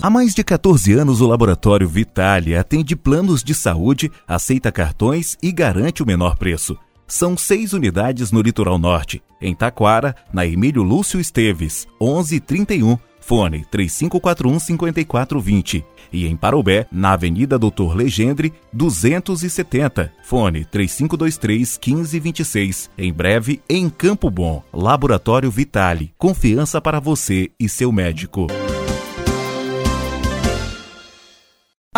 Há 0.01 0.09
mais 0.09 0.33
de 0.33 0.45
14 0.45 0.93
anos, 0.93 1.19
o 1.19 1.27
Laboratório 1.27 1.85
Vitale 1.85 2.55
atende 2.55 2.95
planos 2.95 3.43
de 3.43 3.53
saúde, 3.53 4.09
aceita 4.25 4.71
cartões 4.71 5.37
e 5.43 5.51
garante 5.51 6.01
o 6.01 6.05
menor 6.05 6.37
preço. 6.37 6.77
São 7.05 7.35
seis 7.35 7.73
unidades 7.73 8.31
no 8.31 8.41
litoral 8.41 8.79
norte, 8.79 9.21
em 9.41 9.53
Taquara, 9.53 10.15
na 10.31 10.47
Emílio 10.47 10.83
Lúcio 10.83 11.19
Esteves, 11.19 11.85
1131, 11.99 12.97
fone 13.19 13.65
3541-5420. 13.69 15.83
E 16.13 16.25
em 16.25 16.37
Parobé, 16.37 16.87
na 16.89 17.11
Avenida 17.11 17.59
Doutor 17.59 17.93
Legendre, 17.93 18.53
270, 18.71 20.13
fone 20.23 20.63
3523-1526. 20.63 22.89
Em 22.97 23.11
breve, 23.11 23.61
em 23.67 23.89
Campo 23.89 24.31
Bom, 24.31 24.63
Laboratório 24.73 25.51
Vitale. 25.51 26.13
Confiança 26.17 26.79
para 26.79 27.01
você 27.01 27.51
e 27.59 27.67
seu 27.67 27.91
médico. 27.91 28.47